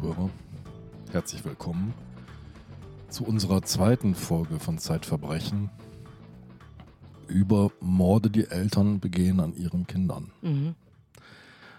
[0.00, 0.30] Zuhörer,
[1.10, 1.92] herzlich willkommen
[3.08, 5.70] zu unserer zweiten Folge von Zeitverbrechen
[7.26, 10.30] über Morde, die Eltern begehen an ihren Kindern.
[10.40, 10.76] Mhm.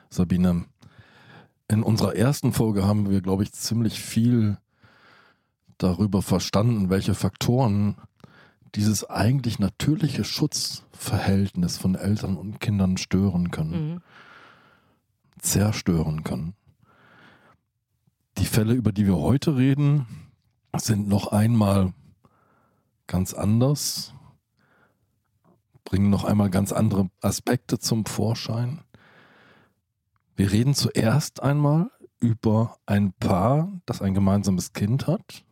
[0.09, 0.65] Sabine,
[1.69, 4.57] in unserer ersten Folge haben wir, glaube ich, ziemlich viel
[5.77, 7.95] darüber verstanden, welche Faktoren
[8.75, 14.01] dieses eigentlich natürliche Schutzverhältnis von Eltern und Kindern stören können, Mhm.
[15.39, 16.53] zerstören können.
[18.39, 20.07] Die Fälle, über die wir heute reden,
[20.77, 21.93] sind noch einmal
[23.05, 24.13] ganz anders,
[25.83, 28.79] bringen noch einmal ganz andere Aspekte zum Vorschein.
[30.37, 31.91] Wir reden zuerst einmal
[32.21, 35.43] über ein Paar, das ein gemeinsames Kind hat,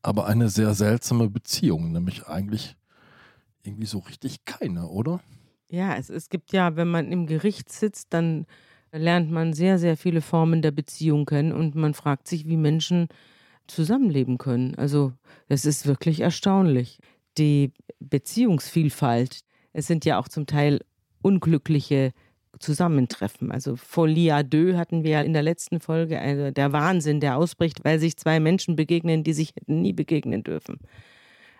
[0.00, 2.78] aber eine sehr seltsame Beziehung, nämlich eigentlich
[3.64, 5.20] irgendwie so richtig keine, oder?
[5.68, 8.46] Ja, es, es gibt ja, wenn man im Gericht sitzt, dann
[8.96, 13.08] lernt man sehr, sehr viele Formen der Beziehung kennen und man fragt sich, wie Menschen
[13.66, 14.74] zusammenleben können.
[14.76, 15.12] Also
[15.48, 16.98] es ist wirklich erstaunlich.
[17.38, 19.40] Die Beziehungsvielfalt,
[19.72, 20.80] es sind ja auch zum Teil
[21.22, 22.12] unglückliche
[22.60, 23.50] Zusammentreffen.
[23.50, 27.36] Also Folie à deux hatten wir ja in der letzten Folge, also der Wahnsinn, der
[27.36, 30.78] ausbricht, weil sich zwei Menschen begegnen, die sich hätten nie begegnen dürfen.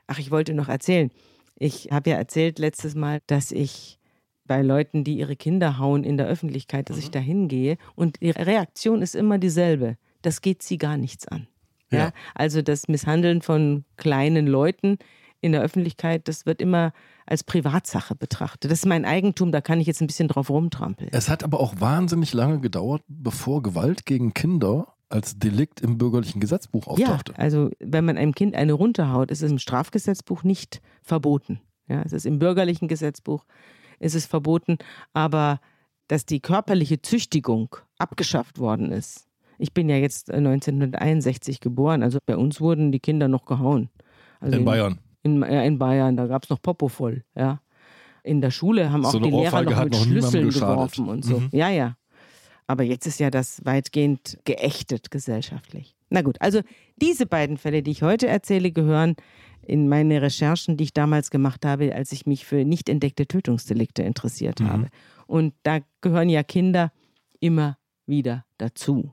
[0.06, 1.10] Ach, ich wollte noch erzählen.
[1.56, 3.98] Ich habe ja erzählt letztes Mal, dass ich
[4.46, 8.30] bei Leuten, die ihre Kinder hauen in der Öffentlichkeit, dass ich da hingehe und die
[8.30, 9.96] Reaktion ist immer dieselbe.
[10.22, 11.46] Das geht sie gar nichts an.
[11.90, 11.98] Ja.
[11.98, 12.12] Ja.
[12.34, 14.98] Also das Misshandeln von kleinen Leuten
[15.40, 16.92] in der Öffentlichkeit, das wird immer
[17.26, 18.70] als Privatsache betrachtet.
[18.70, 21.10] Das ist mein Eigentum, da kann ich jetzt ein bisschen drauf rumtrampeln.
[21.12, 26.40] Es hat aber auch wahnsinnig lange gedauert, bevor Gewalt gegen Kinder als Delikt im bürgerlichen
[26.40, 27.32] Gesetzbuch auftauchte.
[27.32, 31.60] Ja, also wenn man einem Kind eine runterhaut, ist es im Strafgesetzbuch nicht verboten.
[31.88, 33.44] Ja, es ist im bürgerlichen Gesetzbuch
[34.04, 34.78] ist es verboten,
[35.12, 35.60] aber
[36.08, 39.26] dass die körperliche Züchtigung abgeschafft worden ist.
[39.58, 43.88] Ich bin ja jetzt äh, 1961 geboren, also bei uns wurden die Kinder noch gehauen.
[44.40, 44.98] Also in Bayern.
[45.22, 47.60] In, ja, in Bayern, da gab es noch Popo voll, ja.
[48.22, 51.40] In der Schule haben auch So die Lehrer noch mit noch Schlüsseln geworfen und so.
[51.40, 51.48] Mhm.
[51.52, 51.96] Ja, ja.
[52.66, 55.94] Aber jetzt ist ja das weitgehend geächtet gesellschaftlich.
[56.08, 56.60] Na gut, also
[56.96, 59.16] diese beiden Fälle, die ich heute erzähle, gehören
[59.66, 64.02] in meine Recherchen, die ich damals gemacht habe, als ich mich für nicht entdeckte Tötungsdelikte
[64.02, 64.68] interessiert Mhm.
[64.68, 64.88] habe.
[65.26, 66.92] Und da gehören ja Kinder
[67.40, 69.12] immer wieder dazu.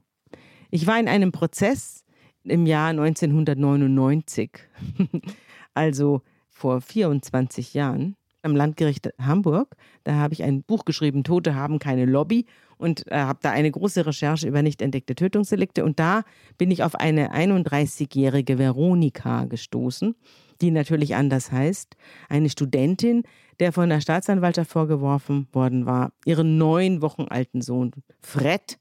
[0.70, 2.04] Ich war in einem Prozess
[2.44, 4.52] im Jahr 1999,
[5.74, 9.76] also vor 24 Jahren, am Landgericht Hamburg.
[10.04, 12.46] Da habe ich ein Buch geschrieben, Tote haben keine Lobby
[12.78, 15.84] und äh, habe da eine große Recherche über nicht entdeckte Tötungsdelikte.
[15.84, 16.24] Und da
[16.58, 20.16] bin ich auf eine 31-jährige Veronika gestoßen,
[20.62, 21.96] die natürlich anders heißt.
[22.30, 23.24] Eine Studentin,
[23.60, 28.80] der von der Staatsanwaltschaft vorgeworfen worden war, ihren neun Wochen alten Sohn Fred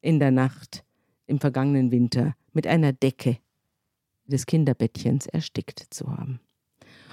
[0.00, 0.84] in der Nacht
[1.26, 3.38] im vergangenen Winter mit einer Decke
[4.26, 6.40] des Kinderbettchens erstickt zu haben.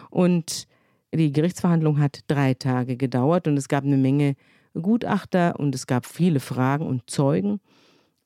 [0.10, 0.68] Und
[1.18, 4.36] die Gerichtsverhandlung hat drei Tage gedauert und es gab eine Menge
[4.74, 7.60] Gutachter und es gab viele Fragen und Zeugen.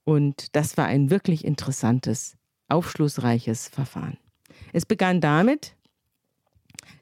[0.04, 2.36] Und das war ein wirklich interessantes,
[2.68, 4.18] aufschlussreiches Verfahren.
[4.74, 5.76] Es begann damit,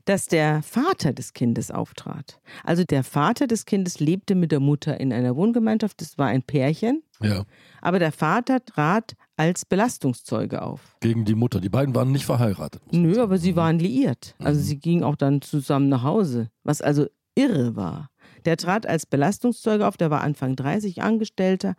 [0.05, 2.39] dass der Vater des Kindes auftrat.
[2.63, 6.01] Also der Vater des Kindes lebte mit der Mutter in einer Wohngemeinschaft.
[6.01, 7.03] Das war ein Pärchen.
[7.21, 7.43] Ja.
[7.81, 10.95] Aber der Vater trat als Belastungszeuge auf.
[11.01, 11.59] Gegen die Mutter.
[11.59, 12.81] Die beiden waren nicht verheiratet.
[12.91, 14.35] Nö, aber sie waren liiert.
[14.39, 14.63] Also Mhm.
[14.65, 18.09] sie gingen auch dann zusammen nach Hause, was also irre war.
[18.45, 21.75] Der trat als Belastungszeuge auf, der war Anfang 30 Angestellter,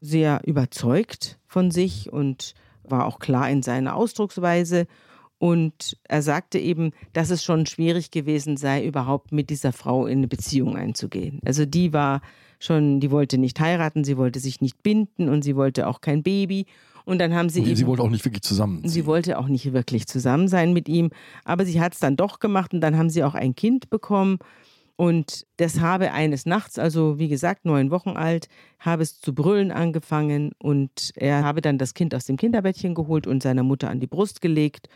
[0.00, 4.86] sehr überzeugt von sich und war auch klar in seiner Ausdrucksweise.
[5.38, 10.18] Und er sagte eben, dass es schon schwierig gewesen sei, überhaupt mit dieser Frau in
[10.18, 11.40] eine Beziehung einzugehen.
[11.44, 12.22] Also die war
[12.58, 16.22] schon, die wollte nicht heiraten, sie wollte sich nicht binden und sie wollte auch kein
[16.22, 16.66] Baby.
[17.04, 18.80] Und dann haben sie Sie, eben sie wollte auch nicht wirklich zusammen.
[18.88, 21.10] Sie wollte auch nicht wirklich zusammen sein mit ihm,
[21.44, 24.38] aber sie hat es dann doch gemacht und dann haben sie auch ein Kind bekommen.
[24.96, 28.48] Und das habe eines Nachts, also wie gesagt, neun Wochen alt,
[28.80, 33.26] habe es zu brüllen angefangen und er habe dann das Kind aus dem Kinderbettchen geholt
[33.26, 34.88] und seiner Mutter an die Brust gelegt.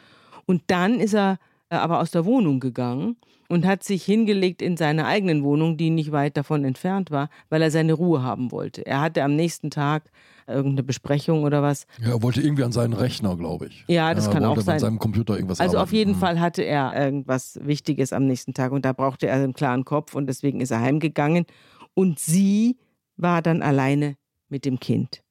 [0.46, 1.38] Und dann ist er
[1.70, 3.16] äh, aber aus der Wohnung gegangen
[3.48, 7.62] und hat sich hingelegt in seiner eigenen Wohnung, die nicht weit davon entfernt war, weil
[7.62, 8.84] er seine Ruhe haben wollte.
[8.86, 10.10] Er hatte am nächsten Tag
[10.46, 11.86] irgendeine Besprechung oder was.
[12.00, 13.84] Ja, er wollte irgendwie an seinen Rechner, glaube ich.
[13.88, 14.74] Ja, das er kann auch sein.
[14.74, 15.96] An seinem Computer irgendwas Also auf arbeiten.
[15.96, 16.16] jeden Mhm.
[16.16, 20.14] Fall hatte er irgendwas Wichtiges am nächsten Tag und da brauchte er einen klaren Kopf
[20.16, 21.46] und deswegen ist er heimgegangen.
[21.94, 22.76] Und sie
[23.16, 24.16] war dann alleine
[24.48, 25.22] mit dem Kind.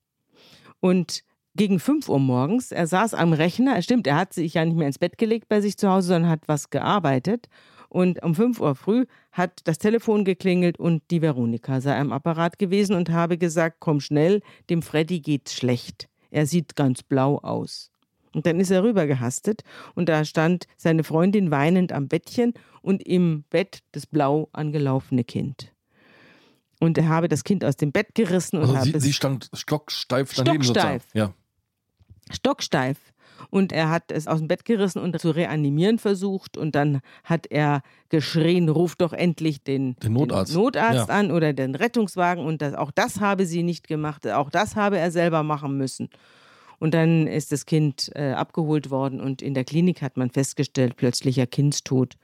[0.79, 1.23] Und
[1.55, 4.87] gegen 5 Uhr morgens, er saß am Rechner, stimmt, er hat sich ja nicht mehr
[4.87, 7.47] ins Bett gelegt bei sich zu Hause, sondern hat was gearbeitet.
[7.89, 12.59] Und um 5 Uhr früh hat das Telefon geklingelt und die Veronika sei am Apparat
[12.59, 16.07] gewesen und habe gesagt, komm schnell, dem Freddy geht's schlecht.
[16.29, 17.89] Er sieht ganz blau aus.
[18.35, 19.63] Und dann ist er rübergehastet
[19.95, 22.53] und da stand seine Freundin weinend am Bettchen
[22.83, 25.73] und im Bett das blau angelaufene Kind.
[26.79, 29.49] Und er habe das Kind aus dem Bett gerissen und Also habe sie, sie stand
[29.53, 31.03] stocksteif daneben Stocksteif.
[31.03, 31.17] sozusagen.
[31.17, 31.33] Ja.
[32.31, 32.97] Stocksteif.
[33.49, 36.57] Und er hat es aus dem Bett gerissen und zu reanimieren versucht.
[36.57, 40.53] Und dann hat er geschrien, ruf doch endlich den, Den Notarzt.
[40.53, 41.15] Notarzt Ja.
[41.15, 42.43] an oder den Rettungswagen.
[42.45, 44.27] Und das, auch das habe sie nicht gemacht.
[44.27, 46.09] Auch das habe er selber machen müssen.
[46.79, 50.95] Und dann ist das Kind äh, abgeholt worden und in der Klinik hat man festgestellt,
[50.95, 52.15] plötzlicher Kindstod.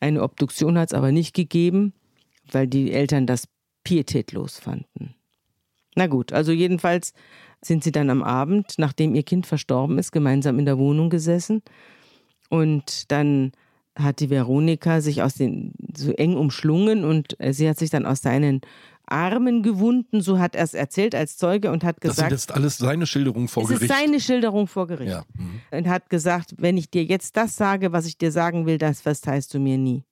[0.00, 1.92] Eine Obduktion hat es aber nicht gegeben,
[2.50, 3.44] weil die Eltern das
[3.84, 5.14] pietätlos fanden.
[5.96, 7.12] Na gut, also jedenfalls
[7.62, 11.62] sind sie dann am Abend, nachdem ihr Kind verstorben ist, gemeinsam in der Wohnung gesessen.
[12.50, 13.52] Und dann
[13.96, 18.06] hat die Veronika sich aus den so eng umschlungen und äh, sie hat sich dann
[18.06, 18.60] aus seinen
[19.06, 22.76] Armen gewunden, so hat er es erzählt als Zeuge und hat Das gesagt, jetzt alles
[22.76, 23.94] seine Schilderungen vor es ist Gericht.
[23.94, 25.10] seine Schilderung vor Gericht.
[25.10, 25.24] ja.
[25.34, 25.60] mhm.
[25.78, 29.00] Und hat gesagt, wenn ich dir jetzt das sage, was ich dir sagen will, das
[29.00, 30.04] verteilst du mir nie.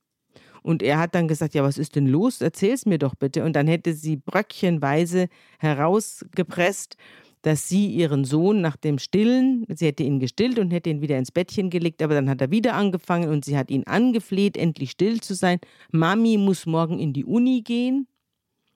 [0.66, 2.40] Und er hat dann gesagt, ja, was ist denn los?
[2.40, 3.44] Erzähl's mir doch bitte.
[3.44, 5.28] Und dann hätte sie bröckchenweise
[5.60, 6.96] herausgepresst,
[7.42, 11.18] dass sie ihren Sohn nach dem Stillen, sie hätte ihn gestillt und hätte ihn wieder
[11.18, 14.90] ins Bettchen gelegt, aber dann hat er wieder angefangen und sie hat ihn angefleht, endlich
[14.90, 15.60] still zu sein.
[15.92, 18.08] Mami muss morgen in die Uni gehen,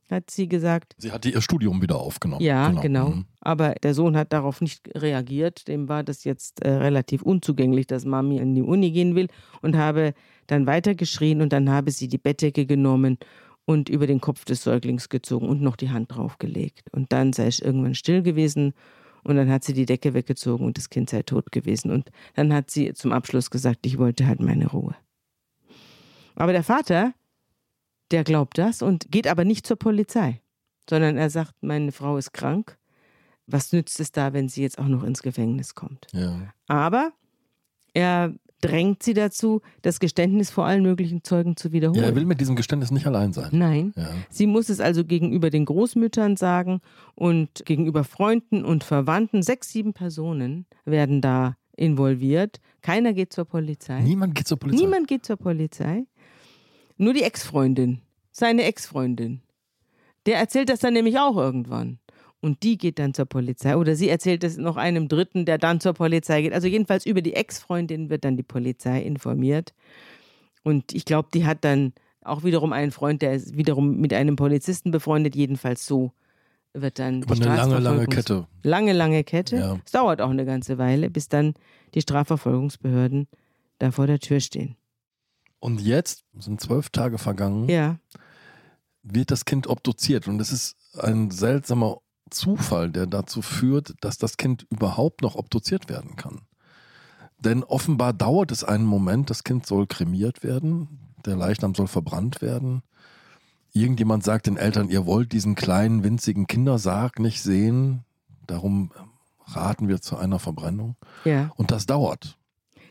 [0.09, 0.95] hat sie gesagt.
[0.99, 2.45] Sie hatte ihr Studium wieder aufgenommen.
[2.45, 3.09] Ja, genau.
[3.09, 3.25] Mhm.
[3.41, 5.67] Aber der Sohn hat darauf nicht reagiert.
[5.67, 9.27] Dem war das jetzt äh, relativ unzugänglich, dass Mami in die Uni gehen will
[9.63, 10.15] und habe
[10.51, 13.19] dann weitergeschrien und dann habe sie die Bettdecke genommen
[13.65, 16.93] und über den Kopf des Säuglings gezogen und noch die Hand draufgelegt.
[16.93, 18.75] Und dann sei es irgendwann still gewesen
[19.23, 21.91] und dann hat sie die Decke weggezogen und das Kind sei tot gewesen.
[21.91, 24.97] Und dann hat sie zum Abschluss gesagt, ich wollte halt meine Ruhe.
[26.35, 27.13] Aber der Vater,
[28.11, 30.41] der glaubt das und geht aber nicht zur Polizei,
[30.89, 32.77] sondern er sagt, meine Frau ist krank.
[33.47, 36.07] Was nützt es da, wenn sie jetzt auch noch ins Gefängnis kommt?
[36.13, 36.53] Ja.
[36.67, 37.13] Aber
[37.95, 42.01] er drängt sie dazu, das Geständnis vor allen möglichen Zeugen zu wiederholen.
[42.01, 43.49] ja, er will mit diesem Geständnis nicht allein sein.
[43.53, 43.93] Nein.
[43.97, 44.11] Ja.
[44.29, 46.81] Sie muss es also gegenüber den Großmüttern sagen
[47.15, 49.43] und gegenüber Freunden und Verwandten.
[49.43, 52.61] Sechs, sieben Personen werden da involviert.
[52.83, 54.01] Keiner geht zur Polizei.
[54.01, 54.83] Niemand geht zur Polizei.
[54.83, 56.05] Niemand geht zur Polizei.
[56.97, 59.41] Nur die Ex-Freundin, seine Ex-Freundin.
[60.27, 61.99] Der erzählt das dann nämlich auch irgendwann.
[62.43, 63.77] Und die geht dann zur Polizei.
[63.77, 66.55] Oder sie erzählt es noch einem Dritten, der dann zur Polizei geht.
[66.55, 69.75] Also jedenfalls über die Ex-Freundin wird dann die Polizei informiert.
[70.63, 71.93] Und ich glaube, die hat dann
[72.23, 75.37] auch wiederum einen Freund, der ist wiederum mit einem Polizisten befreundet.
[75.37, 76.13] Jedenfalls so
[76.73, 78.47] wird dann Über die eine lange, lange Kette.
[78.63, 79.57] Lange, lange Kette.
[79.57, 79.79] Ja.
[79.85, 81.55] Es dauert auch eine ganze Weile, bis dann
[81.95, 83.27] die Strafverfolgungsbehörden
[83.79, 84.77] da vor der Tür stehen.
[85.59, 87.99] Und jetzt sind zwölf Tage vergangen, Ja.
[89.03, 90.29] wird das Kind obduziert.
[90.29, 95.89] Und es ist ein seltsamer Zufall, der dazu führt, dass das Kind überhaupt noch obduziert
[95.89, 96.43] werden kann.
[97.39, 100.89] Denn offenbar dauert es einen Moment, das Kind soll kremiert werden,
[101.25, 102.83] der Leichnam soll verbrannt werden.
[103.73, 108.05] Irgendjemand sagt den Eltern, ihr wollt diesen kleinen, winzigen Kindersarg nicht sehen,
[108.47, 108.91] darum
[109.47, 110.97] raten wir zu einer Verbrennung.
[111.25, 112.37] Ja, Und das dauert.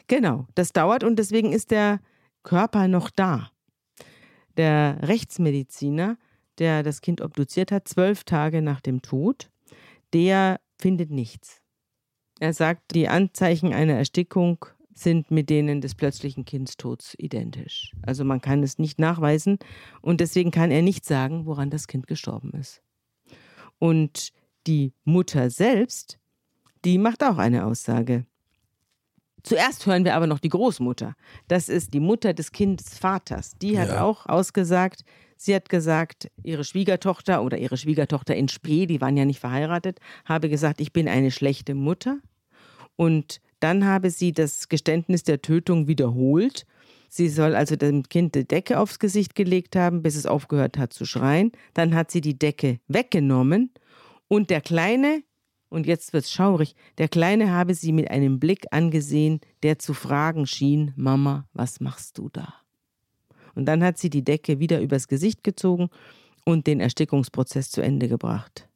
[0.08, 0.48] genau.
[0.56, 2.00] Das dauert und deswegen ist der
[2.44, 3.52] Körper noch da.
[4.58, 6.18] Der Rechtsmediziner,
[6.60, 9.50] der das Kind obduziert hat, zwölf Tage nach dem Tod,
[10.14, 11.62] der findet nichts.
[12.40, 17.94] Er sagt, die Anzeichen einer Erstickung sind mit denen des plötzlichen Kindstods identisch.
[18.02, 19.58] Also man kann es nicht nachweisen
[20.02, 22.82] und deswegen kann er nicht sagen, woran das Kind gestorben ist.
[23.78, 24.32] Und
[24.68, 26.20] die Mutter selbst,
[26.86, 28.26] die macht auch eine Aussage.
[29.44, 31.16] Zuerst hören wir aber noch die Großmutter.
[31.48, 33.54] Das ist die Mutter des Kindesvaters.
[33.62, 34.02] Die hat Ja.
[34.04, 35.04] auch ausgesagt,
[35.38, 40.00] sie hat gesagt, ihre Schwiegertochter oder ihre Schwiegertochter in Spee, die waren ja nicht verheiratet,
[40.26, 42.20] habe gesagt, ich bin eine schlechte Mutter.
[42.96, 46.66] Und dann habe sie das Geständnis der Tötung wiederholt.
[47.08, 50.94] Sie soll also dem Kind die Decke aufs Gesicht gelegt haben, bis es aufgehört hat
[50.94, 51.52] zu schreien.
[51.74, 53.72] Dann hat sie die Decke weggenommen
[54.28, 55.24] und der Kleine,
[55.70, 60.48] und jetzt wird's schaurig, der Kleine habe sie mit einem Blick angesehen, der zu fragen
[60.48, 62.54] schien, Mama, was machst du da?
[63.56, 65.90] Und dann hat sie die Decke wieder übers Gesicht gezogen
[66.46, 68.68] und den Erstickungsprozess zu Ende gebracht.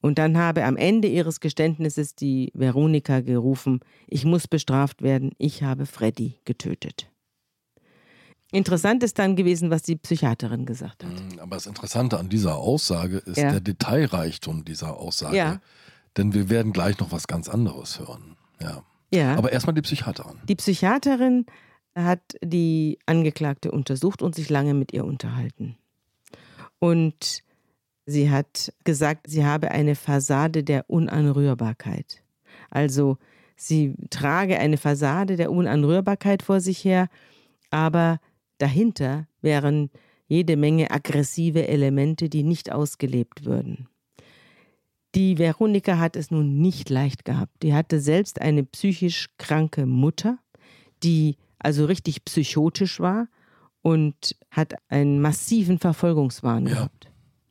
[0.00, 5.62] Und dann habe am Ende ihres Geständnisses die Veronika gerufen, ich muss bestraft werden, ich
[5.62, 7.10] habe Freddy getötet.
[8.52, 11.10] Interessant ist dann gewesen, was die Psychiaterin gesagt hat.
[11.12, 13.50] Mhm, Aber das Interessante an dieser Aussage ist Ja.
[13.50, 15.36] der Detailreichtum dieser Aussage.
[15.36, 15.60] Ja.
[16.16, 18.36] Denn wir werden gleich noch was ganz anderes hören.
[18.60, 18.82] Ja.
[19.12, 19.36] Ja.
[19.36, 20.38] Aber erstmal die Psychiaterin.
[20.48, 21.46] Die Psychiaterin
[21.94, 25.76] hat die Angeklagte untersucht und sich lange mit ihr unterhalten.
[26.78, 27.42] Und
[28.04, 32.22] sie hat gesagt, sie habe eine Fassade der Unanrührbarkeit.
[32.70, 33.18] Also
[33.56, 37.08] sie trage eine Fassade der Unanrührbarkeit vor sich her,
[37.70, 38.20] aber
[38.58, 39.90] dahinter wären
[40.28, 43.88] jede Menge aggressive Elemente, die nicht ausgelebt würden.
[45.14, 47.62] Die Veronika hat es nun nicht leicht gehabt.
[47.62, 50.38] Die hatte selbst eine psychisch kranke Mutter,
[51.02, 53.28] die also richtig psychotisch war
[53.82, 56.74] und hat einen massiven Verfolgungswahn Ja.
[56.74, 57.10] gehabt.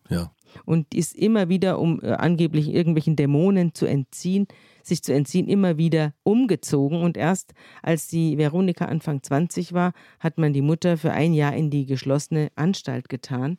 [0.10, 0.32] Ja.
[0.66, 4.48] Und ist immer wieder, um äh, angeblich irgendwelchen Dämonen zu entziehen,
[4.88, 7.02] sich zu entziehen, immer wieder umgezogen.
[7.02, 11.54] Und erst als die Veronika Anfang 20 war, hat man die Mutter für ein Jahr
[11.56, 13.58] in die geschlossene Anstalt getan.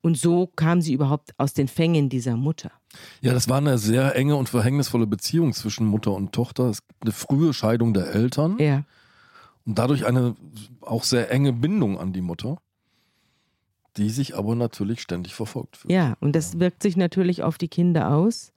[0.00, 2.70] Und so kam sie überhaupt aus den Fängen dieser Mutter.
[3.20, 6.68] Ja, das war eine sehr enge und verhängnisvolle Beziehung zwischen Mutter und Tochter.
[6.70, 8.84] Es gibt eine frühe Scheidung der Eltern Ja.
[9.66, 10.36] und dadurch eine
[10.80, 12.58] auch sehr enge Bindung an die Mutter,
[13.96, 15.92] die sich aber natürlich ständig verfolgt fühlt.
[15.92, 18.52] Ja, und das wirkt sich natürlich auf die Kinder aus.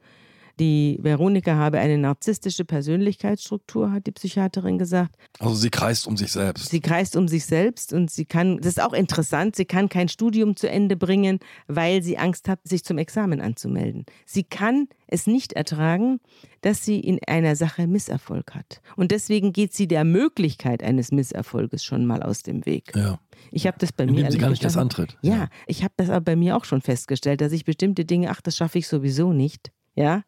[0.61, 5.15] Die Veronika habe eine narzisstische Persönlichkeitsstruktur, hat die Psychiaterin gesagt.
[5.39, 6.69] Also sie kreist um sich selbst.
[6.69, 10.07] Sie kreist um sich selbst und sie kann, das ist auch interessant, sie kann kein
[10.07, 14.05] Studium zu Ende bringen, weil sie Angst hat, sich zum Examen anzumelden.
[14.25, 16.19] Sie kann es nicht ertragen,
[16.61, 18.81] dass sie in einer Sache Misserfolg hat.
[18.95, 22.91] Und deswegen geht sie der Möglichkeit eines Misserfolges schon mal aus dem Weg.
[22.95, 23.19] ja.
[23.51, 25.17] Ich habe das bei mir Indem sie ehrlich gar nicht gestanden- antritt.
[25.23, 28.39] ja, ich habe das aber bei mir auch schon festgestellt, dass ich bestimmte Dinge, ach,
[28.41, 30.21] das schaffe ich sowieso nicht, ja.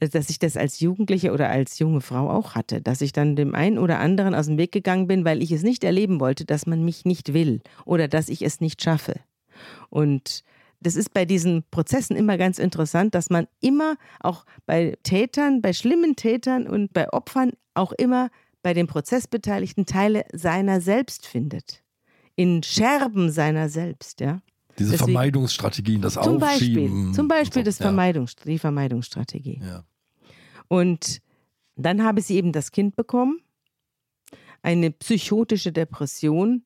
[0.00, 3.54] Dass ich das als Jugendliche oder als junge Frau auch hatte, dass ich dann dem
[3.54, 6.66] einen oder anderen aus dem Weg gegangen bin, weil ich es nicht erleben wollte, dass
[6.66, 9.20] man mich nicht will oder dass ich es nicht schaffe.
[9.90, 10.42] Und
[10.80, 15.74] das ist bei diesen Prozessen immer ganz interessant, dass man immer auch bei Tätern, bei
[15.74, 18.30] schlimmen Tätern und bei Opfern auch immer
[18.62, 21.82] bei den Prozessbeteiligten Teile seiner selbst findet.
[22.36, 24.40] In Scherben seiner selbst, ja.
[24.78, 27.14] Diese Deswegen- Vermeidungsstrategien, das Zum Beispiel, Aufschieben.
[27.14, 27.66] zum Beispiel so.
[27.66, 29.58] das Vermeidungs die Vermeidungsstrategie.
[29.60, 29.66] Ja.
[29.66, 29.84] ja.
[30.68, 31.20] Und
[31.76, 33.40] dann habe sie eben das Kind bekommen,
[34.62, 36.62] eine psychotische Depression.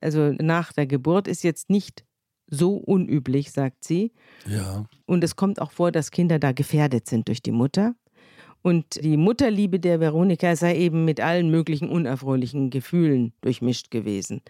[0.00, 2.04] Also nach der Geburt ist jetzt nicht
[2.46, 4.12] so unüblich, sagt sie.
[4.46, 4.84] Ja.
[5.06, 7.94] Und es kommt auch vor, dass Kinder da gefährdet sind durch die Mutter.
[8.62, 14.42] Und die Mutterliebe der Veronika sei eben mit allen möglichen unerfreulichen Gefühlen durchmischt gewesen.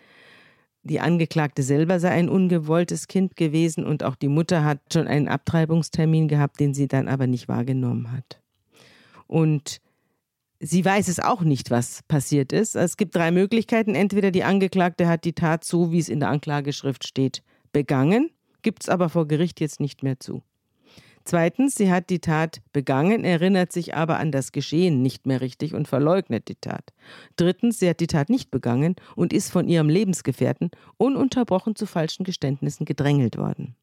[0.88, 5.28] Die Angeklagte selber sei ein ungewolltes Kind gewesen und auch die Mutter hat schon einen
[5.28, 8.40] Abtreibungstermin gehabt, den sie dann aber nicht wahrgenommen hat.
[9.26, 9.82] Und
[10.60, 12.74] sie weiß es auch nicht, was passiert ist.
[12.74, 13.94] Es gibt drei Möglichkeiten.
[13.94, 18.30] Entweder die Angeklagte hat die Tat so, wie es in der Anklageschrift steht, begangen,
[18.62, 20.42] gibt es aber vor Gericht jetzt nicht mehr zu.
[21.28, 25.74] Zweitens, sie hat die Tat begangen, erinnert sich aber an das Geschehen nicht mehr richtig
[25.74, 26.94] und verleugnet die Tat.
[27.36, 32.24] Drittens, sie hat die Tat nicht begangen und ist von ihrem Lebensgefährten ununterbrochen zu falschen
[32.24, 33.76] Geständnissen gedrängelt worden.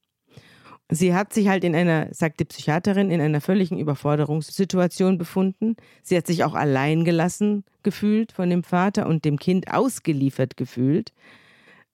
[0.90, 5.76] Sie hat sich halt in einer, sagt die Psychiaterin, in einer völligen Überforderungssituation befunden.
[6.02, 11.14] Sie hat sich auch allein gelassen gefühlt von dem Vater und dem Kind ausgeliefert gefühlt.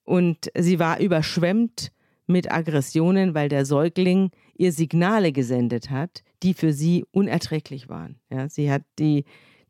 [0.02, 1.92] Und sie war überschwemmt
[2.32, 8.16] mit Aggressionen, weil der Säugling ihr Signale gesendet hat, die für sie unerträglich waren.
[8.30, 9.24] Ja, sie hat die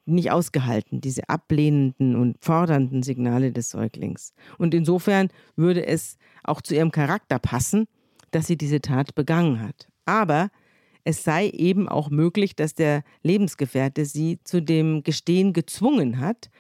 [0.05, 4.33] nicht ausgehalten, diese ablehnenden und fordernden Signale des Säuglings.
[4.59, 7.87] Und insofern würde es auch zu ihrem Charakter passen,
[8.31, 9.89] dass sie diese Tat begangen hat.
[10.05, 10.51] Aber
[11.05, 16.51] es sei eben auch möglich, dass der Lebensgefährte sie zu dem Gestehen gezwungen hat,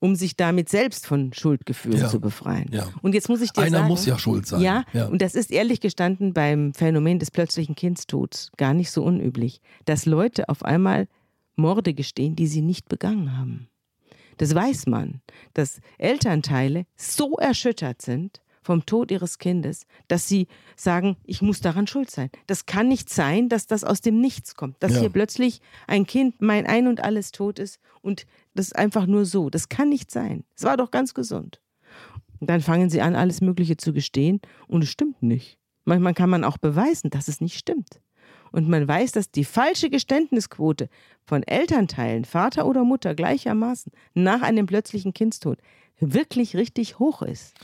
[0.00, 2.08] um sich damit selbst von Schuldgefühlen Ja.
[2.08, 2.68] zu befreien.
[2.72, 2.88] Ja.
[3.02, 4.60] Und jetzt muss ich dir Einer sagen, muss ja schuld sein.
[4.62, 5.06] ja, ja.
[5.06, 10.06] und das ist ehrlich gestanden beim Phänomen des plötzlichen Kindstods gar nicht so unüblich, dass
[10.06, 11.06] Leute auf einmal
[11.56, 13.68] Morde gestehen, die sie nicht begangen haben.
[14.38, 15.20] Das weiß man,
[15.52, 21.86] dass Elternteile so erschüttert sind vom Tod ihres Kindes, dass sie sagen, ich muss daran
[21.86, 22.30] schuld sein.
[22.46, 25.00] Das kann nicht sein, dass das aus dem Nichts kommt, dass Ja.
[25.00, 29.24] hier plötzlich ein Kind mein Ein und alles tot ist und das ist einfach nur
[29.24, 29.50] so.
[29.50, 30.44] Das kann nicht sein.
[30.56, 31.60] Es war doch ganz gesund.
[32.40, 35.58] Und dann fangen sie an, alles Mögliche zu gestehen und es stimmt nicht.
[35.84, 38.00] Manchmal kann man auch beweisen, dass es nicht stimmt.
[38.52, 40.88] Und man weiß, dass die falsche Geständnisquote
[41.24, 45.58] von Elternteilen, Vater oder Mutter gleichermaßen, nach einem plötzlichen Kindstod
[46.00, 47.54] wirklich richtig hoch ist.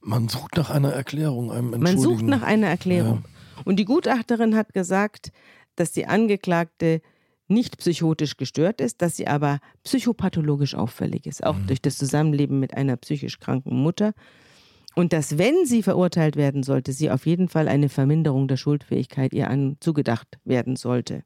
[0.00, 3.24] Man sucht nach einer Erklärung, einem Man sucht nach einer Erklärung.
[3.64, 5.32] Und die Gutachterin hat gesagt,
[5.76, 7.00] dass die Angeklagte
[7.48, 12.76] nicht psychotisch gestört ist, dass sie aber psychopathologisch auffällig ist, auch durch das Zusammenleben mit
[12.76, 14.12] einer psychisch kranken Mutter.
[14.94, 19.32] Und dass, wenn sie verurteilt werden sollte, sie auf jeden Fall eine Verminderung der Schuldfähigkeit
[19.32, 21.22] ihr an zugedacht werden sollte.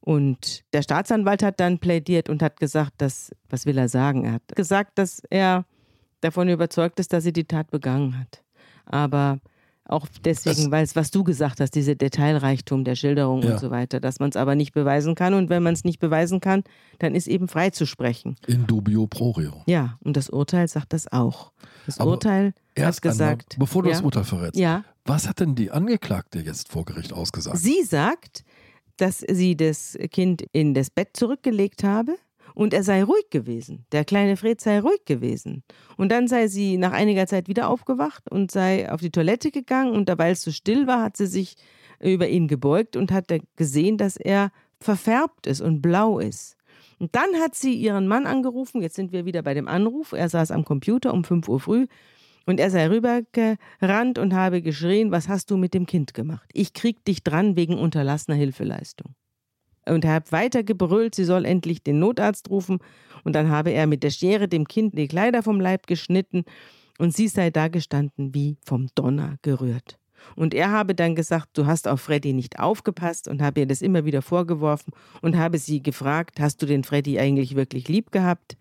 [0.00, 4.24] Und der Staatsanwalt hat dann plädiert und hat gesagt, dass, was will er sagen?
[4.24, 5.66] Er hat gesagt, dass er
[6.20, 8.42] davon überzeugt ist, dass sie die Tat begangen hat.
[8.86, 9.38] Aber
[9.84, 13.52] auch deswegen, weil es, was du gesagt hast, diese Detailreichtum der Schilderung Ja.
[13.52, 15.34] und so weiter, dass man es aber nicht beweisen kann.
[15.34, 16.62] Und wenn man es nicht beweisen kann,
[17.00, 18.36] dann ist eben freizusprechen.
[18.46, 19.62] In dubio pro reo.
[19.66, 21.50] Ja, und das Urteil sagt das auch.
[21.86, 23.54] Das Aber Urteil Erst hat gesagt.
[23.54, 26.84] einmal, bevor du ja, das Urteil verrätst, Ja, was hat denn die Angeklagte jetzt vor
[26.84, 27.58] Gericht ausgesagt?
[27.58, 28.44] sie sagt,
[28.96, 32.16] dass sie das Kind in das Bett zurückgelegt habe
[32.54, 33.86] und er sei ruhig gewesen.
[33.92, 35.62] Der kleine Fred sei ruhig gewesen.
[35.96, 39.92] Und dann sei sie nach einiger Zeit wieder aufgewacht und sei auf die Toilette gegangen
[39.92, 41.56] und da, weil es so still war, hat sie sich
[42.00, 43.26] über ihn gebeugt und hat
[43.56, 46.56] gesehen, dass er verfärbt ist und blau ist.
[46.98, 48.82] Und dann hat sie ihren Mann angerufen.
[48.82, 50.12] Jetzt sind wir wieder bei dem Anruf.
[50.12, 51.86] Er saß am Computer um 5 Uhr früh
[52.46, 56.48] und er sei rübergerannt und habe geschrien, was hast du mit dem Kind gemacht?
[56.52, 59.14] Ich krieg dich dran wegen unterlassener Hilfeleistung.
[59.90, 62.78] Und er hat weiter gebrüllt, sie soll endlich den Notarzt rufen.
[63.24, 66.44] Und dann habe er mit der Schere dem Kind die Kleider vom Leib geschnitten
[66.98, 69.98] und sie sei da gestanden wie vom Donner gerührt.
[70.36, 73.82] Und er habe dann gesagt, du hast auf Freddy nicht aufgepasst und habe ihr das
[73.82, 74.92] immer wieder vorgeworfen
[75.22, 78.56] und habe sie gefragt, hast du den Freddy eigentlich wirklich lieb gehabt?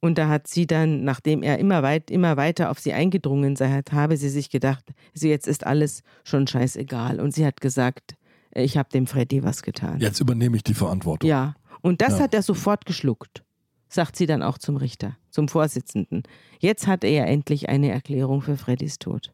[0.00, 3.82] Und da hat sie dann, nachdem er immer, weit, immer weiter auf sie eingedrungen sei,
[3.92, 7.20] habe sie sich gedacht, so jetzt ist alles schon scheißegal.
[7.20, 8.14] Und sie hat gesagt,
[8.52, 10.00] ich habe dem Freddy was getan.
[10.00, 11.28] Jetzt übernehme ich die Verantwortung.
[11.28, 12.24] Ja, und das Ja.
[12.24, 13.44] hat er sofort geschluckt,
[13.88, 16.22] sagt sie dann auch zum Richter, zum Vorsitzenden.
[16.58, 19.32] Jetzt hat er endlich eine Erklärung für Freddys Tod.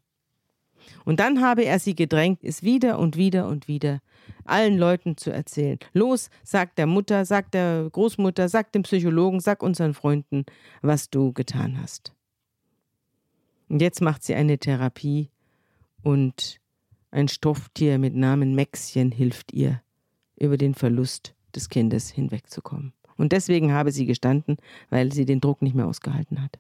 [1.04, 4.00] Und dann habe er sie gedrängt, es wieder und wieder und wieder
[4.44, 5.78] allen Leuten zu erzählen.
[5.92, 10.44] Los, sagt der Mutter, sagt der Großmutter, sagt dem Psychologen, sag unseren Freunden,
[10.82, 12.12] was du getan hast.
[13.68, 15.30] Und jetzt macht sie eine Therapie
[16.02, 16.61] und
[17.16, 19.80] ein Stofftier mit Namen Maxchen hilft ihr,
[20.38, 22.92] über den Verlust des Kindes hinwegzukommen.
[23.16, 24.59] Und deswegen habe sie gestanden,
[24.90, 26.59] weil sie den Druck nicht mehr ausgehalten hat.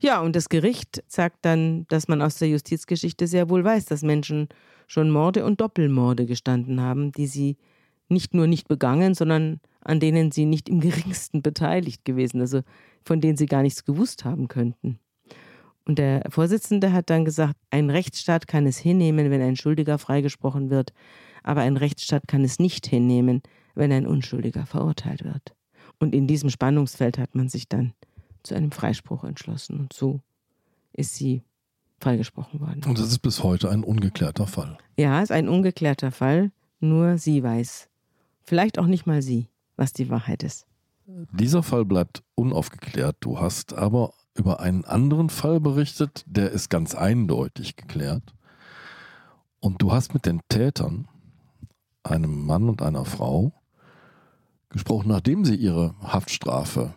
[0.00, 4.02] Ja, und das Gericht sagt dann, dass man aus der Justizgeschichte sehr wohl weiß, dass
[4.02, 4.48] Menschen
[4.88, 7.56] schon Morde und Doppelmorde gestanden haben, die sie
[8.08, 12.62] nicht nur nicht begangen, sondern an denen sie nicht im geringsten beteiligt gewesen, also
[13.04, 14.98] von denen sie gar nichts gewusst haben könnten.
[15.84, 20.70] Und der Vorsitzende hat dann gesagt, ein Rechtsstaat kann es hinnehmen, wenn ein Schuldiger freigesprochen
[20.70, 20.92] wird,
[21.42, 23.42] aber ein Rechtsstaat kann es nicht hinnehmen,
[23.74, 25.54] wenn ein Unschuldiger verurteilt wird.
[25.98, 27.94] Und in diesem Spannungsfeld hat man sich dann
[28.42, 29.78] zu einem Freispruch entschlossen.
[29.78, 30.20] Und so
[30.92, 31.42] ist sie
[32.00, 32.82] freigesprochen worden.
[32.84, 34.78] Und das ist bis heute ein ungeklärter Fall.
[34.96, 36.50] Ja, ist ein ungeklärter Fall.
[36.80, 37.88] Nur sie weiß.
[38.42, 40.66] Vielleicht auch nicht mal sie, was die Wahrheit ist.
[41.06, 43.16] Dieser Fall bleibt unaufgeklärt.
[43.20, 48.34] Du hast aber über einen anderen Fall berichtet, der ist ganz eindeutig geklärt.
[49.60, 51.06] Und du hast mit den Tätern,
[52.02, 53.52] einem Mann und einer Frau,
[54.70, 56.94] gesprochen, nachdem sie ihre Haftstrafe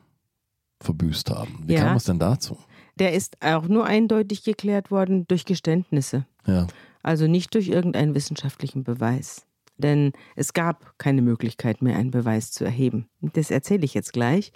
[0.82, 1.64] verbüßt haben.
[1.66, 1.82] Wie Ja.
[1.84, 2.58] kam es denn dazu?
[2.98, 6.26] Der ist auch nur eindeutig geklärt worden durch Geständnisse.
[6.48, 6.68] Ja.
[7.04, 9.46] Also nicht durch irgendeinen wissenschaftlichen Beweis.
[9.78, 13.10] Denn es gab keine Möglichkeit mehr, einen Beweis zu erheben.
[13.22, 14.54] Das erzähle ich jetzt gleich.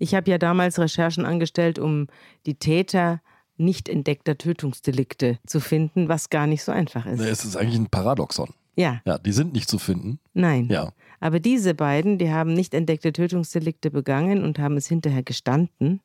[0.00, 2.08] Ich habe ja damals Recherchen angestellt, um
[2.46, 3.20] die Täter
[3.58, 7.20] nicht entdeckter Tötungsdelikte zu finden, was gar nicht so einfach ist.
[7.20, 8.48] Es ist eigentlich ein Paradoxon.
[8.76, 10.18] Ja, Ja, die sind nicht zu finden.
[10.32, 10.68] nein.
[10.70, 10.92] Ja.
[11.22, 16.00] Aber diese beiden, die haben nicht entdeckte Tötungsdelikte begangen und haben es hinterher gestanden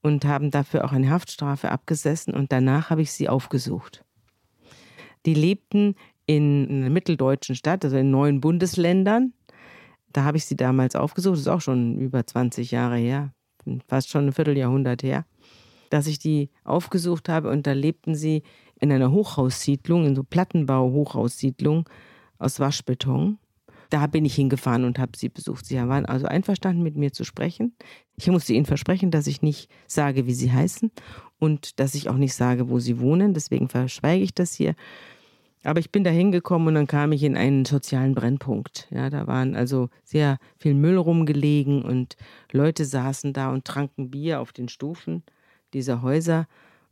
[0.00, 4.02] und haben dafür auch eine Haftstrafe abgesessen und danach habe ich sie aufgesucht.
[5.26, 5.94] Die lebten
[6.24, 9.34] in einer mitteldeutschen Stadt, also in neun Bundesländern.
[10.16, 13.34] Da habe ich sie damals aufgesucht, das ist auch schon über 20 Jahre her,
[13.86, 15.26] fast schon ein Vierteljahrhundert her,
[15.90, 18.42] dass ich die aufgesucht habe und da lebten sie
[18.80, 21.86] in einer Hochhaussiedlung, in so Plattenbau-Hochhaussiedlung
[22.38, 23.36] aus Waschbeton.
[23.90, 25.66] Da bin ich hingefahren und habe sie besucht.
[25.66, 27.76] Sie waren also einverstanden, mit mir zu sprechen.
[28.16, 30.92] Ich musste ihnen versprechen, dass ich nicht sage, wie sie heißen
[31.38, 33.34] und dass ich auch nicht sage, wo sie wohnen.
[33.34, 34.76] Deswegen verschweige ich das hier.
[35.66, 38.86] Aber ich bin da hingekommen und dann kam ich in einen sozialen Brennpunkt.
[38.90, 42.16] Ja, da waren also sehr viel Müll rumgelegen und
[42.52, 45.24] Leute saßen da und tranken Bier auf den Stufen
[45.74, 46.46] dieser Häuser.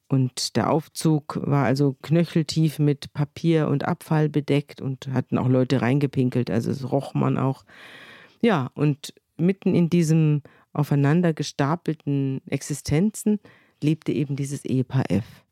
[0.09, 5.81] Und der Aufzug war also knöcheltief mit Papier und Abfall bedeckt und hatten auch Leute
[5.81, 7.65] reingepinkelt, also es roch man auch.
[8.43, 13.39] Ja, und mitten in diesem aufeinander gestapelten Existenzen
[13.81, 15.44] lebte eben dieses Ehepaar F.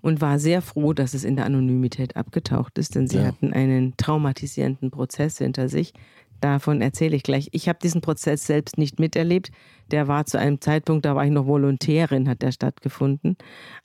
[0.00, 3.24] Und war sehr froh, dass es in der Anonymität abgetaucht ist, denn sie Ja.
[3.24, 5.92] hatten einen traumatisierenden Prozess hinter sich.
[6.40, 7.48] Davon erzähle ich gleich.
[7.52, 9.50] Ich habe diesen Prozess selbst nicht miterlebt.
[9.90, 13.36] Der war zu einem Zeitpunkt, da war ich noch Volontärin, hat der stattgefunden.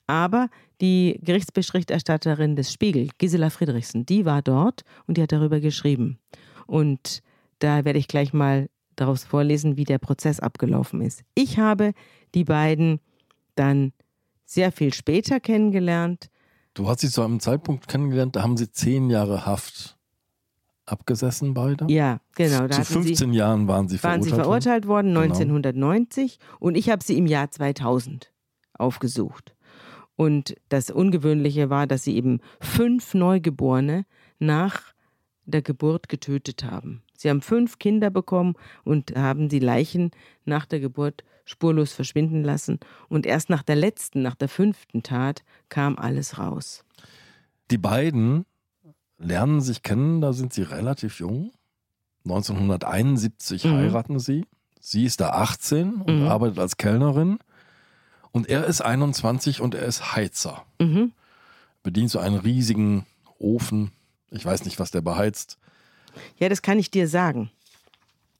[0.06, 0.48] Aber
[0.82, 6.18] die Gerichtsberichterstatterin des Spiegel, Gisela Friedrichsen, die war dort und die hat darüber geschrieben.
[6.66, 7.22] Und
[7.58, 11.22] da werde ich gleich mal daraus vorlesen, wie der Prozess abgelaufen ist.
[11.34, 11.92] Ich habe
[12.34, 13.00] die beiden
[13.54, 13.92] dann
[14.52, 16.30] sehr viel später kennengelernt.
[16.74, 19.96] Du hast sie zu einem Zeitpunkt kennengelernt, da haben sie zehn Jahre Haft
[20.84, 21.86] abgesessen beide?
[21.88, 22.68] Ja, genau.
[22.68, 26.38] Zu 15 sie, Jahren waren sie verurteilt, waren sie verurteilt worden, worden 1990.
[26.38, 26.56] Genau.
[26.60, 28.32] Und ich habe sie im Jahr 2000
[28.74, 29.54] aufgesucht.
[30.16, 34.04] Und das Ungewöhnliche war, dass sie eben fünf Neugeborene
[34.38, 34.92] nach
[35.44, 37.02] der Geburt getötet haben.
[37.16, 40.10] Sie haben fünf Kinder bekommen und haben die Leichen
[40.44, 42.78] nach der Geburt spurlos verschwinden lassen.
[43.08, 46.84] Und erst nach der letzten, nach der fünften Tat kam alles raus.
[47.70, 48.44] Die beiden
[49.18, 51.52] lernen sich kennen, da sind sie relativ jung.
[52.24, 53.72] 1971 mhm.
[53.72, 54.44] heiraten sie.
[54.80, 56.28] Sie ist da 18 und mhm.
[56.28, 57.38] arbeitet als Kellnerin.
[58.32, 60.64] Und er ist 21 und er ist Heizer.
[60.80, 61.12] Mhm.
[61.82, 63.06] Bedient so einen riesigen
[63.38, 63.92] Ofen.
[64.30, 65.58] Ich weiß nicht, was der beheizt.
[66.38, 67.50] Ja, das kann ich dir sagen.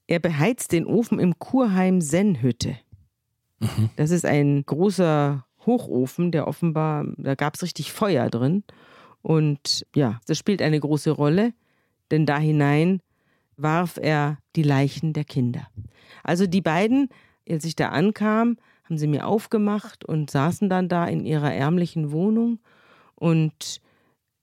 [0.06, 2.76] Er beheizt den Ofen im Kurheim Sennhütte.
[3.62, 3.90] Mhm.
[3.96, 8.64] Das ist ein großer Hochofen, der offenbar, da gab es richtig Feuer drin.
[9.22, 11.54] Und ja, das spielt eine große Rolle,
[12.10, 13.00] denn da hinein
[13.56, 15.68] warf er die Leichen der Kinder.
[16.24, 17.08] Also die beiden,
[17.48, 22.10] als ich da ankam, haben sie mir aufgemacht und saßen dann da in ihrer ärmlichen
[22.10, 22.58] Wohnung.
[23.14, 23.80] Und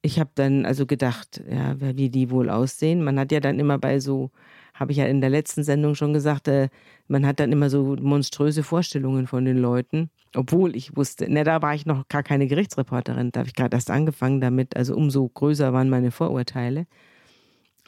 [0.02, 3.04] ich habe dann also gedacht, ja, wie die wohl aussehen.
[3.04, 4.32] Man hat ja dann immer bei so,
[4.80, 6.70] habe ich ja in der letzten Sendung schon gesagt, äh,
[7.10, 10.10] man hat dann immer so monströse Vorstellungen von den Leuten.
[10.34, 13.76] Obwohl ich wusste, ne, da war ich noch gar keine Gerichtsreporterin, da habe ich gerade
[13.76, 16.88] erst angefangen damit, also umso größer waren meine Vorurteile.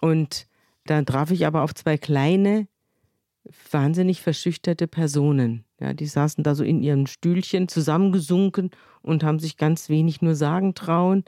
[0.02, 0.48] Und
[0.86, 2.68] dann traf ich aber auf zwei kleine,
[3.72, 5.64] wahnsinnig verschüchterte Personen.
[5.80, 10.36] Ja, die saßen da so in ihren Stühlchen zusammengesunken und haben sich ganz wenig nur
[10.36, 11.24] sagen trauen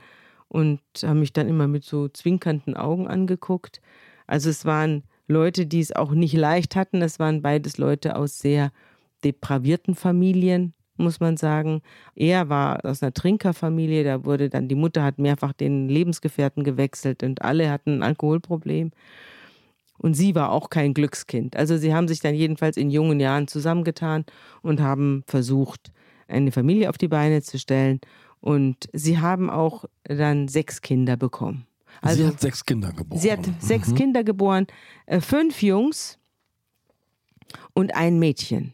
[0.47, 3.81] und haben mich dann immer mit so zwinkernden Augen angeguckt.
[4.27, 7.01] Also es waren Leute, die es auch nicht leicht hatten.
[7.01, 8.71] Es waren beides Leute aus sehr
[9.23, 11.81] depravierten Familien, muss man sagen.
[12.15, 17.23] Er war aus einer Trinkerfamilie, da wurde dann, die Mutter hat mehrfach den Lebensgefährten gewechselt
[17.23, 18.91] und alle hatten ein Alkoholproblem.
[19.97, 21.55] Und sie war auch kein Glückskind.
[21.55, 24.25] Also sie haben sich dann jedenfalls in jungen Jahren zusammengetan
[24.61, 25.91] und haben versucht,
[26.27, 28.01] eine Familie auf die Beine zu stellen.
[28.41, 31.65] Und sie haben auch dann sechs Kinder bekommen.
[32.01, 33.19] Also, sie hat sechs Kinder geboren.
[33.19, 33.95] Sie hat sechs mhm.
[33.95, 34.67] Kinder geboren,
[35.05, 36.19] äh, fünf Jungs
[37.73, 38.73] und ein Mädchen.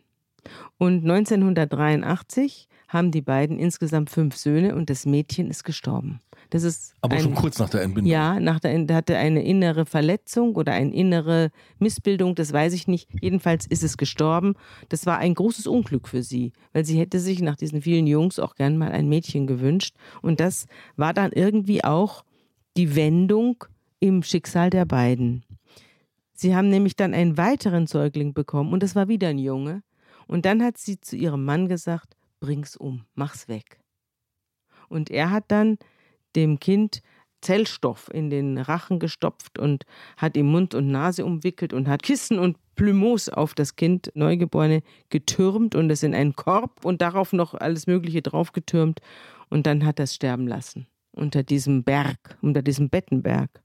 [0.77, 6.19] Und 1983 haben die beiden insgesamt fünf Söhne und das Mädchen ist gestorben.
[6.49, 8.11] Das ist Aber ein, schon kurz nach der Entbindung.
[8.11, 13.07] Ja, nach der, hatte eine innere Verletzung oder eine innere Missbildung, das weiß ich nicht.
[13.21, 14.55] Jedenfalls ist es gestorben.
[14.89, 18.39] Das war ein großes Unglück für sie, weil sie hätte sich nach diesen vielen Jungs
[18.39, 19.95] auch gern mal ein Mädchen gewünscht.
[20.23, 22.23] Und das war dann irgendwie auch
[22.79, 23.65] die Wendung
[23.99, 25.43] im Schicksal der beiden.
[26.31, 29.83] Sie haben nämlich dann einen weiteren Säugling bekommen und das war wieder ein Junge.
[30.27, 33.81] Und dann hat sie zu ihrem Mann gesagt, bring's um, mach's weg.
[34.87, 35.77] Und er hat dann
[36.37, 37.01] dem Kind
[37.41, 39.83] Zellstoff in den Rachen gestopft und
[40.15, 44.83] hat ihm Mund und Nase umwickelt und hat Kissen und Plümos auf das Kind Neugeborene
[45.09, 49.01] getürmt und es in einen Korb und darauf noch alles Mögliche draufgetürmt
[49.49, 50.87] und dann hat es sterben lassen
[51.19, 53.61] unter diesem Berg, unter diesem Bettenberg.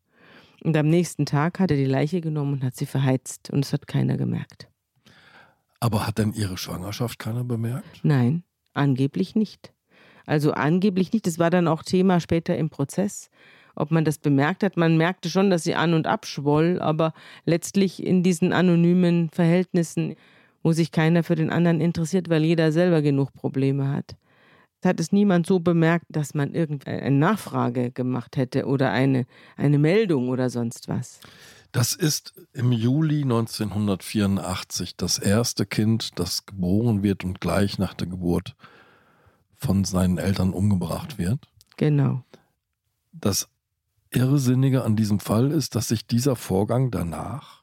[0.62, 3.72] Und am nächsten Tag hat er die Leiche genommen und hat sie verheizt und es
[3.72, 4.68] hat keiner gemerkt.
[5.80, 8.00] Aber hat denn ihre Schwangerschaft keiner bemerkt?
[8.02, 9.74] Nein, angeblich nicht.
[10.26, 11.26] Also angeblich nicht.
[11.26, 13.28] Das war dann auch Thema später im Prozess,
[13.74, 14.78] ob man das bemerkt hat.
[14.78, 17.12] Man merkte schon, dass sie an und abschwoll, aber
[17.44, 20.14] letztlich in diesen anonymen Verhältnissen,
[20.62, 24.16] wo sich keiner für den anderen interessiert, weil jeder selber genug Probleme hat,
[24.84, 30.28] hat es niemand so bemerkt, dass man irgendeine Nachfrage gemacht hätte oder eine, eine Meldung
[30.28, 31.20] oder sonst was.
[31.72, 38.06] Das ist im Juli 1984 das erste Kind, das geboren wird und gleich nach der
[38.06, 38.54] Geburt
[39.56, 41.48] von seinen Eltern umgebracht wird.
[41.76, 42.22] Genau.
[43.12, 43.48] Das
[44.10, 47.62] Irrsinnige an diesem Fall ist, dass sich dieser Vorgang danach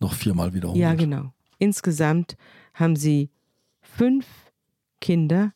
[0.00, 0.78] noch viermal wiederholt.
[0.78, 1.32] Ja, genau.
[1.58, 2.36] Insgesamt
[2.72, 3.30] haben sie
[3.80, 4.26] fünf
[5.00, 5.52] Kinder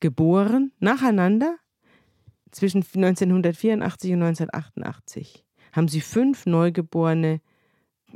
[0.00, 1.56] geboren, nacheinander,
[2.50, 5.44] zwischen 1984 und 1988.
[5.72, 7.40] Haben sie fünf Neugeborene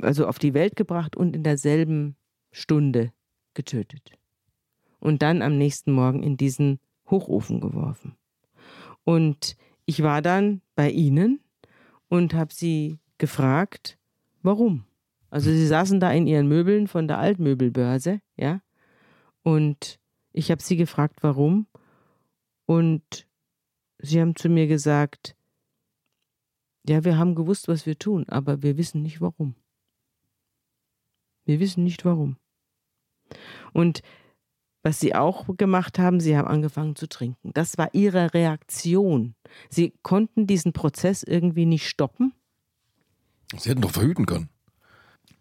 [0.01, 2.17] also auf die Welt gebracht und in derselben
[2.51, 3.13] Stunde
[3.55, 4.13] getötet
[5.01, 6.79] und dann am nächsten Morgen in diesen
[7.11, 8.17] Hochofen geworfen.
[9.05, 11.41] Und ich war dann bei ihnen
[12.09, 13.99] und habe sie gefragt,
[14.43, 14.85] warum.
[15.29, 18.61] Also sie saßen da in ihren Möbeln von der Altmöbelbörse, ja,
[19.43, 19.99] und
[20.33, 21.67] ich habe sie gefragt, warum.
[22.67, 23.27] Und
[23.99, 25.37] sie haben zu mir gesagt,
[26.89, 29.55] ja, wir haben gewusst, was wir tun, aber wir wissen nicht warum.
[31.45, 32.37] Wir wissen nicht warum.
[33.73, 34.03] Und
[34.83, 37.53] was sie auch gemacht haben, sie haben angefangen zu trinken.
[37.55, 39.35] Das war ihre Reaktion.
[39.69, 42.33] Sie konnten diesen Prozess irgendwie nicht stoppen.
[43.57, 44.49] Sie hätten doch verhüten können.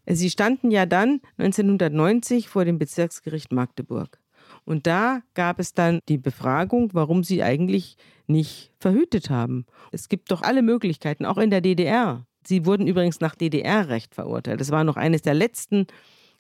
[0.06, 4.21] Sie standen ja dann 1990 vor dem Bezirksgericht Magdeburg.
[4.66, 7.98] Und da gab es dann die Befragung, warum sie eigentlich
[8.28, 9.66] nicht verhütet haben.
[9.92, 12.26] Es gibt doch alle Möglichkeiten, auch in der DDR.
[12.46, 14.62] Sie wurden übrigens nach DDR-Recht verurteilt.
[14.62, 15.88] Das war noch eines der letzten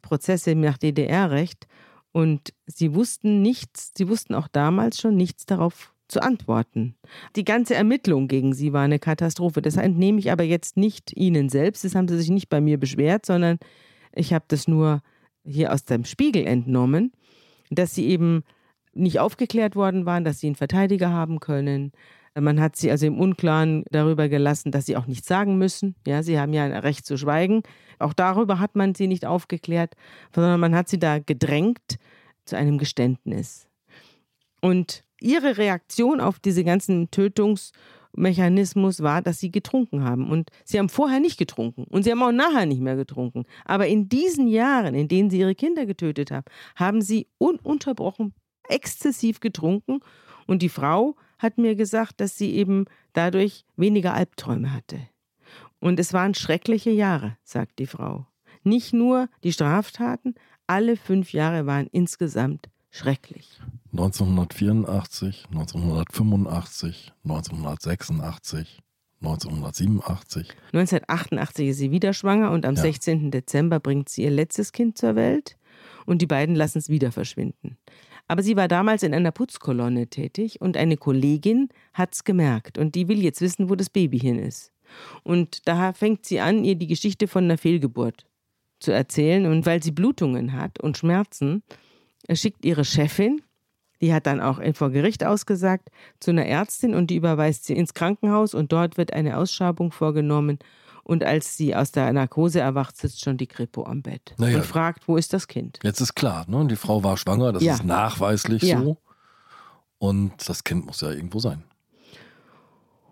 [0.02, 1.68] Prozesse nach DDR-Recht.
[2.12, 6.96] Und sie wussten nichts, sie wussten auch damals schon nichts darauf zu antworten.
[7.36, 9.62] Die ganze Ermittlung gegen sie war eine Katastrophe.
[9.62, 11.86] Das entnehme ich aber jetzt nicht Ihnen selbst.
[11.86, 13.60] Das haben Sie sich nicht bei mir beschwert, sondern
[14.14, 15.02] ich habe das nur
[15.46, 17.14] hier aus dem Spiegel entnommen,
[17.72, 18.44] dass sie eben
[18.94, 21.92] nicht aufgeklärt worden waren, dass sie einen Verteidiger haben können.
[22.40, 25.96] Man hat sie also im Unklaren darüber gelassen, dass sie auch nichts sagen müssen.
[26.06, 27.64] Ja, sie haben ja ein Recht zu schweigen.
[28.00, 29.96] Auch darüber hat man sie nicht aufgeklärt,
[30.34, 31.98] sondern man hat sie da gedrängt
[32.46, 33.68] zu einem Geständnis.
[34.62, 37.12] Und ihre Reaktion auf diese ganzen
[38.12, 40.30] Tötungsmechanismus war, dass sie getrunken haben.
[40.30, 41.86] Und sie haben vorher nicht getrunken.
[41.86, 43.46] Und sie haben auch nachher nicht mehr getrunken.
[43.66, 46.46] Aber in diesen Jahren, in denen sie ihre Kinder getötet haben,
[46.76, 48.34] haben sie ununterbrochen
[48.70, 50.00] exzessiv getrunken.
[50.48, 55.00] Und die Frau hat mir gesagt, dass sie eben dadurch weniger Albträume hatte.
[55.80, 58.28] Und es waren schreckliche Jahre, sagt die Frau.
[58.64, 60.36] Nicht nur die Straftaten,
[60.68, 63.60] alle fünf Jahre waren insgesamt schrecklich.
[63.92, 68.80] 1984, 1985, 1986,
[69.22, 70.50] 1987.
[70.74, 72.82] 1988 ist sie wieder schwanger und am ja.
[72.82, 73.32] 16.
[73.32, 75.58] Dezember bringt sie ihr letztes Kind zur Welt
[76.06, 77.78] und die beiden lassen es wieder verschwinden.
[78.28, 82.96] Aber sie war damals in einer Putzkolonne tätig und eine Kollegin hat es gemerkt und
[82.96, 84.72] die will jetzt wissen, wo das Baby hin ist.
[85.24, 88.26] Und da fängt sie an, ihr die Geschichte von einer Fehlgeburt
[88.80, 89.46] zu erzählen.
[89.46, 91.64] Und weil sie Blutungen hat und Schmerzen,
[92.36, 93.42] schickt ihre Chefin,
[94.02, 95.90] die hat dann auch vor Gericht ausgesagt,
[96.20, 100.60] zu einer Ärztin und die überweist sie ins Krankenhaus und dort wird eine Ausschabung vorgenommen.
[101.04, 104.66] Und als sie aus der Narkose erwacht, sitzt schon die Kripo am Bett naja, und
[104.66, 105.80] fragt, wo ist das Kind?
[105.84, 106.66] Jetzt ist klar, ne?
[106.68, 107.74] die Frau war schwanger, das ja.
[107.74, 108.82] ist nachweislich ja.
[108.82, 108.98] so.
[109.98, 111.64] Und das Kind muss ja irgendwo sein.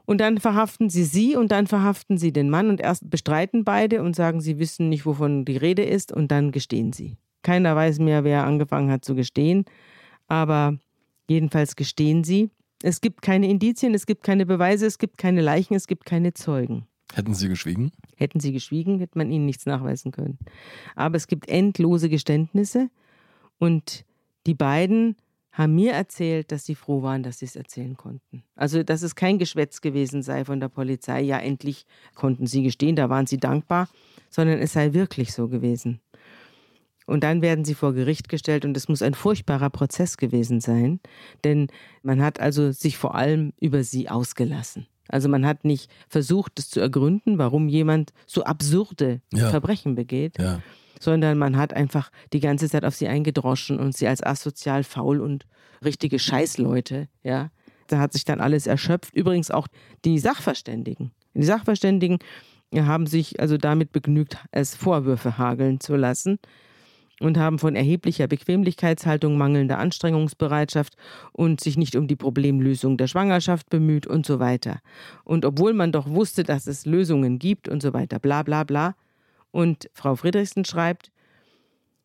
[0.06, 4.02] Und dann verhaften sie sie und dann verhaften sie den Mann und erst bestreiten beide
[4.02, 7.18] und sagen, sie wissen nicht, wovon die Rede ist und dann gestehen sie.
[7.42, 9.66] Keiner weiß mehr, wer angefangen hat zu gestehen,
[10.28, 10.78] aber
[11.30, 12.50] jedenfalls gestehen sie.
[12.82, 16.34] Es gibt keine Indizien, es gibt keine Beweise, es gibt keine Leichen, es gibt keine
[16.34, 16.86] Zeugen.
[17.14, 17.92] Hätten sie geschwiegen?
[18.16, 20.38] Hätten sie geschwiegen, hätte man ihnen nichts nachweisen können.
[20.96, 22.90] Aber es gibt endlose Geständnisse
[23.58, 24.06] und
[24.46, 25.16] die beiden
[25.52, 28.44] haben mir erzählt, dass sie froh waren, dass sie es erzählen konnten.
[28.56, 32.96] Also, dass es kein Geschwätz gewesen sei von der Polizei, ja, endlich konnten sie gestehen,
[32.96, 33.90] da waren sie dankbar,
[34.30, 36.00] sondern es sei wirklich so gewesen.
[37.10, 41.00] Und dann werden sie vor Gericht gestellt und es muss ein furchtbarer Prozess gewesen sein,
[41.44, 41.68] denn
[42.04, 44.86] man hat also sich vor allem über sie ausgelassen.
[45.08, 49.50] Also man hat nicht versucht, es zu ergründen, warum jemand so absurde ja.
[49.50, 50.38] Verbrechen begeht.
[50.38, 50.60] Ja
[51.02, 55.22] sondern man hat einfach die ganze Zeit auf sie eingedroschen und sie als asozial, faul
[55.22, 55.46] und
[55.82, 57.52] richtige Scheißleute, ja.
[57.88, 59.16] Da hat sich dann alles erschöpft.
[59.16, 59.70] Übrigens auch
[60.04, 61.12] die Sachverständigen.
[61.36, 62.20] Die Sachverständigen
[62.76, 66.38] haben sich also damit begnügt, es Vorwürfe hageln zu lassen
[67.20, 70.96] und haben von erheblicher Bequemlichkeitshaltung, mangelnder Anstrengungsbereitschaft
[71.32, 74.80] und sich nicht um die Problemlösung der Schwangerschaft bemüht und so weiter.
[75.24, 78.96] Und obwohl man doch wusste, dass es Lösungen gibt und so weiter, bla bla bla,
[79.52, 81.12] und Frau Friedrichsen schreibt,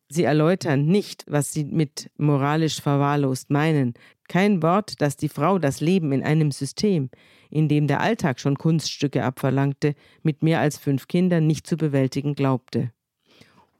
[0.07, 3.95] Sie erläutern nicht, was Sie mit moralisch verwahrlost meinen.
[4.27, 7.09] Kein Wort, dass die Frau das Leben in einem System,
[7.49, 12.35] in dem der Alltag schon Kunststücke abverlangte, mit mehr als fünf Kindern nicht zu bewältigen
[12.35, 12.91] glaubte.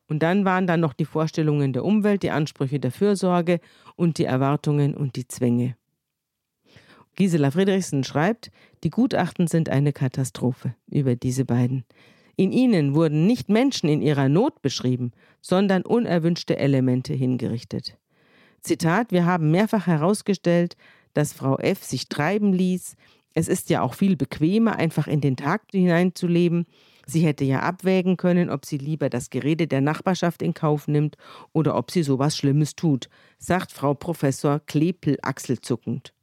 [0.07, 3.59] Und dann waren da noch die Vorstellungen der Umwelt, die Ansprüche der Fürsorge
[3.95, 5.75] und die Erwartungen und die Zwänge.
[7.15, 8.51] Gisela Friedrichsen schreibt,
[8.83, 11.85] die Gutachten sind eine Katastrophe über diese beiden.
[12.35, 17.97] In ihnen wurden nicht Menschen in ihrer Not beschrieben, sondern unerwünschte Elemente hingerichtet.
[18.59, 20.75] Zitat, wir haben mehrfach herausgestellt,
[21.13, 21.83] dass Frau F.
[21.83, 22.95] sich treiben ließ.
[23.33, 26.65] Es ist ja auch viel bequemer, einfach in den Tag hineinzuleben.
[27.05, 31.17] Sie hätte ja abwägen können, ob sie lieber das Gerede der Nachbarschaft in Kauf nimmt
[31.53, 36.15] oder ob sie sowas Schlimmes tut, sagt Frau Professor Klepel achselzuckend.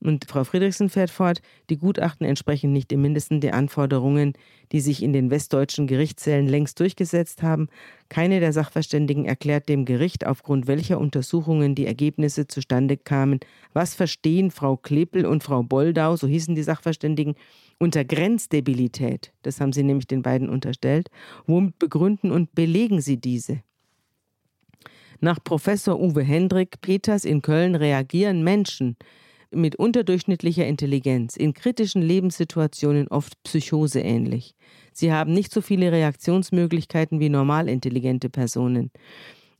[0.00, 4.34] Und Frau Friedrichsen fährt fort, die Gutachten entsprechen nicht im Mindesten der Anforderungen,
[4.72, 7.68] die sich in den westdeutschen Gerichtssälen längst durchgesetzt haben.
[8.08, 13.40] Keine der Sachverständigen erklärt dem Gericht, aufgrund welcher Untersuchungen die Ergebnisse zustande kamen.
[13.72, 17.34] Was verstehen Frau Klepel und Frau Boldau, so hießen die Sachverständigen,
[17.78, 19.32] unter Grenzdebilität.
[19.42, 21.08] Das haben sie nämlich den beiden unterstellt.
[21.46, 23.62] Womit begründen und belegen sie diese?
[25.20, 28.96] Nach Professor Uwe Hendrik Peters in Köln reagieren Menschen
[29.50, 34.54] mit unterdurchschnittlicher Intelligenz in kritischen Lebenssituationen oft psychoseähnlich.
[34.92, 38.90] Sie haben nicht so viele Reaktionsmöglichkeiten wie normal intelligente Personen.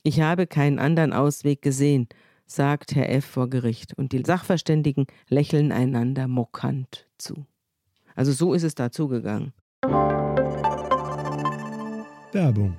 [0.03, 2.09] Ich habe keinen anderen Ausweg gesehen,
[2.47, 3.25] sagt Herr F.
[3.25, 7.47] vor Gericht, und die Sachverständigen lächeln einander mockant zu.
[8.17, 9.53] Also so ist es dazu gegangen.
[12.33, 12.77] Werbung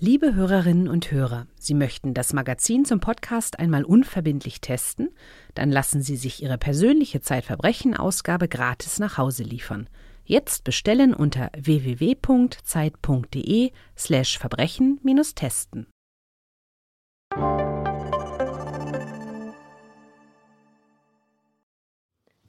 [0.00, 5.10] Liebe Hörerinnen und Hörer, Sie möchten das Magazin zum Podcast einmal unverbindlich testen?
[5.54, 9.88] Dann lassen Sie sich Ihre persönliche Zeitverbrechen-Ausgabe gratis nach Hause liefern.
[10.24, 13.70] Jetzt bestellen unter www.zeit.de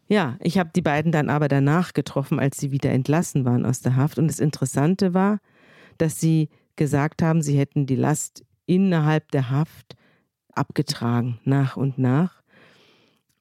[0.07, 3.81] Ja, ich habe die beiden dann aber danach getroffen, als sie wieder entlassen waren aus
[3.81, 4.19] der Haft.
[4.19, 5.39] Und das Interessante war,
[5.97, 9.95] dass sie gesagt haben, sie hätten die Last innerhalb der Haft
[10.53, 12.43] abgetragen, nach und nach.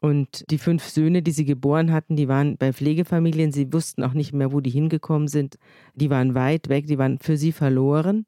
[0.01, 4.13] Und die fünf Söhne, die sie geboren hatten, die waren bei Pflegefamilien, sie wussten auch
[4.13, 5.57] nicht mehr, wo die hingekommen sind.
[5.95, 8.27] Die waren weit weg, die waren für sie verloren.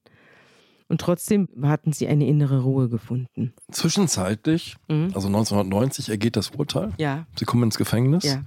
[0.88, 3.52] Und trotzdem hatten sie eine innere Ruhe gefunden.
[3.72, 5.10] Zwischenzeitlich, mhm.
[5.14, 6.92] also 1990, ergeht das Urteil.
[6.98, 7.26] Ja.
[7.36, 8.24] Sie kommen ins Gefängnis.
[8.24, 8.44] Ja.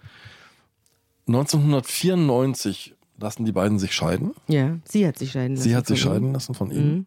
[1.28, 4.32] 1994 lassen die beiden sich scheiden.
[4.47, 5.69] Ja, sie hat sich scheiden lassen.
[5.69, 6.88] Sie hat sich scheiden lassen von ihm.
[6.88, 7.06] Mhm.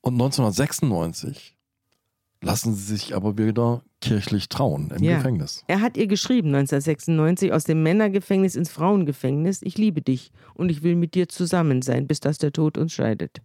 [0.00, 1.56] Und 1996
[2.40, 5.16] lassen sie sich aber wieder kirchlich trauen im ja.
[5.16, 5.64] Gefängnis.
[5.66, 10.82] Er hat ihr geschrieben 1996 aus dem Männergefängnis ins Frauengefängnis, ich liebe dich und ich
[10.82, 13.42] will mit dir zusammen sein, bis dass der Tod uns scheidet.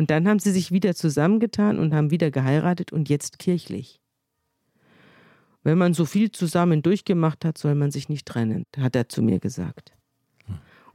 [0.00, 4.00] Und dann haben sie sich wieder zusammengetan und haben wieder geheiratet und jetzt kirchlich.
[5.62, 9.20] Wenn man so viel zusammen durchgemacht hat, soll man sich nicht trennen, hat er zu
[9.20, 9.92] mir gesagt.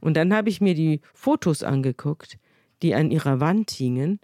[0.00, 2.36] Und dann habe ich mir die Fotos angeguckt,
[2.82, 4.18] die an ihrer Wand hingen.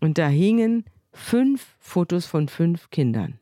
[0.00, 3.38] Und da hingen fünf Fotos von fünf Kindern.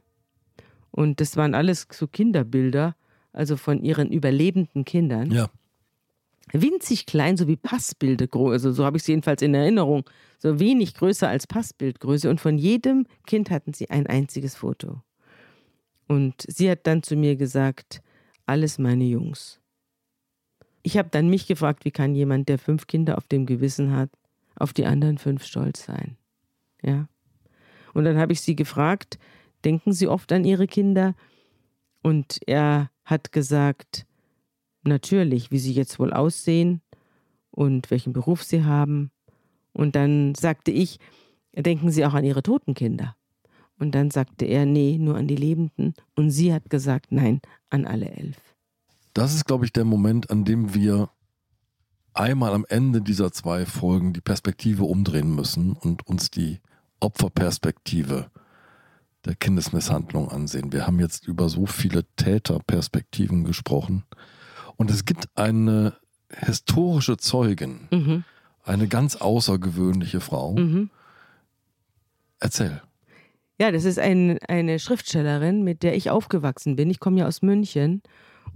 [0.91, 2.97] Und das waren alles so Kinderbilder,
[3.33, 5.31] also von ihren überlebenden Kindern.
[5.31, 5.51] Ja.
[6.53, 10.05] Winzig klein, so wie Passbilder, also so habe ich es jedenfalls in Erinnerung,
[10.39, 12.31] so wenig größer als Passbildgröße.
[12.31, 15.03] Und von jedem Kind hatten sie ein einziges Foto.
[16.07, 18.03] Und sie hat dann zu mir gesagt,
[18.47, 19.61] alles meine Jungs.
[20.83, 24.11] Ich habe dann mich gefragt, wie kann jemand, der fünf Kinder auf dem Gewissen hat,
[24.57, 26.17] auf die anderen fünf stolz sein?
[26.83, 27.09] Ja.
[27.93, 29.19] Und dann habe ich sie gefragt,
[29.65, 31.15] denken Sie oft an Ihre Kinder?
[32.03, 34.07] Und er hat gesagt,
[34.89, 36.81] natürlich, wie sie jetzt wohl aussehen
[37.51, 39.11] und welchen Beruf sie haben.
[39.73, 40.99] Und dann sagte ich,
[41.55, 43.15] denken Sie auch an Ihre toten Kinder?
[43.79, 45.95] Und dann sagte er, nee, nur an die Lebenden.
[46.17, 48.37] Und sie hat gesagt, nein, an alle elf.
[49.15, 51.11] Das ist, glaube ich, der Moment, an dem wir
[52.13, 56.59] einmal am Ende dieser zwei Folgen die Perspektive umdrehen müssen und uns die
[57.01, 58.31] Opferperspektive
[59.25, 60.73] der Kindesmisshandlung ansehen.
[60.73, 64.05] Wir haben jetzt über so viele Täterperspektiven gesprochen.
[64.79, 65.95] Und es gibt eine
[66.31, 68.25] historische Zeugin, mhm.
[68.65, 70.55] eine ganz außergewöhnliche Frau.
[70.55, 70.89] Mhm.
[72.41, 72.81] Erzähl.
[73.61, 76.91] Ja, das ist ein, eine Schriftstellerin, mit der ich aufgewachsen bin.
[76.91, 78.03] Ich komme ja aus München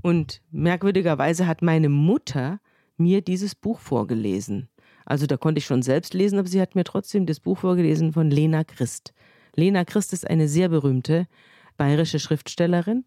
[0.01, 2.61] und merkwürdigerweise hat meine Mutter
[2.97, 4.69] mir dieses Buch vorgelesen.
[5.05, 8.13] Also da konnte ich schon selbst lesen, aber sie hat mir trotzdem das Buch vorgelesen
[8.13, 9.13] von Lena Christ.
[9.57, 11.27] Lena Christ ist eine sehr berühmte
[11.77, 13.05] bayerische Schriftstellerin,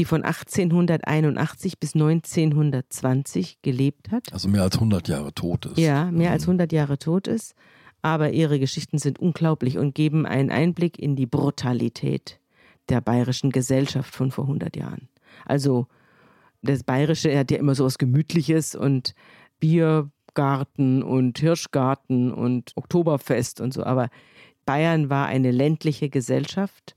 [0.00, 4.32] die von 1881 bis 1920 gelebt hat.
[4.32, 5.78] Also mehr als 100 Jahre tot ist.
[5.78, 7.54] Ja, mehr als 100 Jahre tot ist
[8.02, 12.40] aber ihre Geschichten sind unglaublich und geben einen Einblick in die Brutalität
[12.88, 15.08] der bayerischen Gesellschaft von vor 100 Jahren.
[15.44, 15.86] Also
[16.62, 19.14] das Bayerische hat ja immer so was Gemütliches und
[19.60, 24.08] Biergarten und Hirschgarten und Oktoberfest und so, aber
[24.66, 26.94] Bayern war eine ländliche Gesellschaft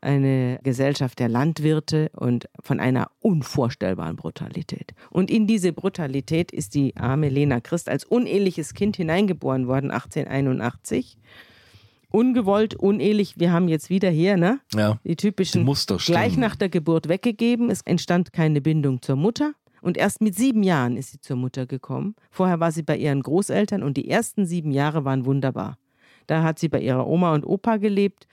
[0.00, 4.94] eine Gesellschaft der Landwirte und von einer unvorstellbaren Brutalität.
[5.10, 11.18] Und in diese Brutalität ist die arme Lena Christ als uneheliches Kind hineingeboren worden, 1881.
[12.10, 14.60] Ungewollt, unehelich, wir haben jetzt wieder hier, ne?
[14.74, 17.68] Ja, die typischen die Muster gleich nach der Geburt weggegeben.
[17.68, 19.52] Es entstand keine Bindung zur Mutter.
[19.82, 22.14] Und erst mit sieben Jahren ist sie zur Mutter gekommen.
[22.30, 25.78] Vorher war sie bei ihren Großeltern und die ersten sieben Jahre waren wunderbar.
[26.26, 28.26] Da hat sie bei ihrer Oma und Opa gelebt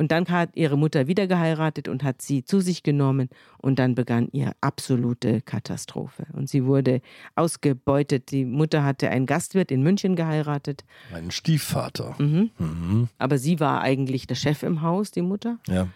[0.00, 3.28] und dann hat ihre Mutter wieder geheiratet und hat sie zu sich genommen.
[3.58, 6.24] Und dann begann ihre absolute Katastrophe.
[6.32, 7.02] Und sie wurde
[7.34, 8.30] ausgebeutet.
[8.30, 10.86] Die Mutter hatte einen Gastwirt in München geheiratet.
[11.12, 12.14] Einen Stiefvater.
[12.16, 12.48] Mhm.
[12.58, 13.08] Mhm.
[13.18, 15.58] Aber sie war eigentlich der Chef im Haus, die Mutter.
[15.68, 15.86] Ja.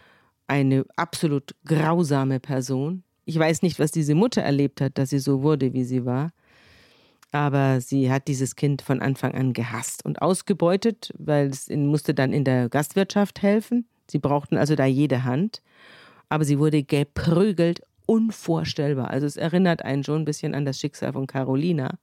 [0.49, 3.05] Eine absolut grausame Person.
[3.25, 6.35] Ich weiß nicht, was diese Mutter erlebt hat, dass sie so wurde, wie sie war.
[7.33, 12.35] Aber sie hat dieses Kind von Anfang an gehasst und ausgebeutet, weil es musste dann
[12.35, 13.87] in der Gastwirtschaft helfen.
[14.07, 15.63] Sie brauchten also da jede Hand.
[16.29, 19.11] Aber sie wurde geprügelt, unvorstellbar.
[19.11, 21.99] Also es erinnert einen schon ein bisschen an das Schicksal von Carolina,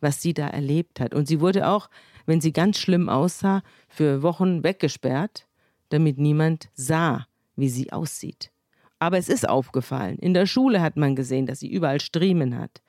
[0.00, 1.14] was sie da erlebt hat.
[1.14, 1.88] Und sie wurde auch,
[2.26, 5.46] wenn sie ganz schlimm aussah, für Wochen weggesperrt,
[5.90, 8.50] damit niemand sah, wie sie aussieht.
[8.98, 10.18] Aber es ist aufgefallen.
[10.18, 12.80] In der Schule hat man gesehen, dass sie überall Striemen hat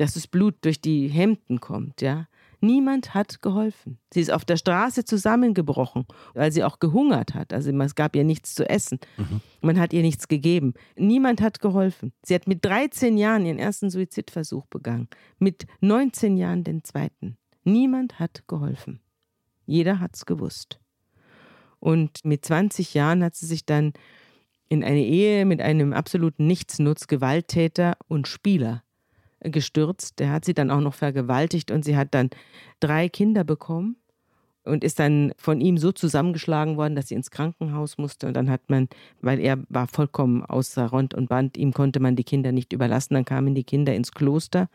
[0.00, 2.26] dass das Blut durch die Hemden kommt, ja.
[2.60, 3.98] Niemand hat geholfen.
[4.12, 6.04] Sie ist auf der Straße zusammengebrochen,
[6.34, 7.52] weil sie auch gehungert hat.
[7.52, 8.98] Also es gab ihr nichts zu essen.
[9.16, 9.40] Mhm.
[9.62, 10.74] Man hat ihr nichts gegeben.
[10.96, 12.12] Niemand hat geholfen.
[12.22, 15.08] Sie hat mit 13 Jahren ihren ersten Suizidversuch begangen.
[15.38, 17.38] Mit 19 Jahren den zweiten.
[17.64, 19.00] Niemand hat geholfen.
[19.64, 20.80] Jeder hat es gewusst.
[21.78, 23.94] Und mit 20 Jahren hat sie sich dann
[24.68, 28.82] in eine Ehe mit einem absoluten Nichtsnutz, Gewalttäter und Spieler
[29.40, 30.18] gestürzt.
[30.18, 32.30] Der hat sie dann auch noch vergewaltigt und sie hat dann
[32.80, 33.96] drei Kinder bekommen
[34.64, 38.26] und ist dann von ihm so zusammengeschlagen worden, dass sie ins Krankenhaus musste.
[38.26, 38.88] Und dann hat man,
[39.20, 43.14] weil er war vollkommen außer Rond und Band, ihm konnte man die Kinder nicht überlassen.
[43.14, 44.68] Dann kamen die Kinder ins Kloster.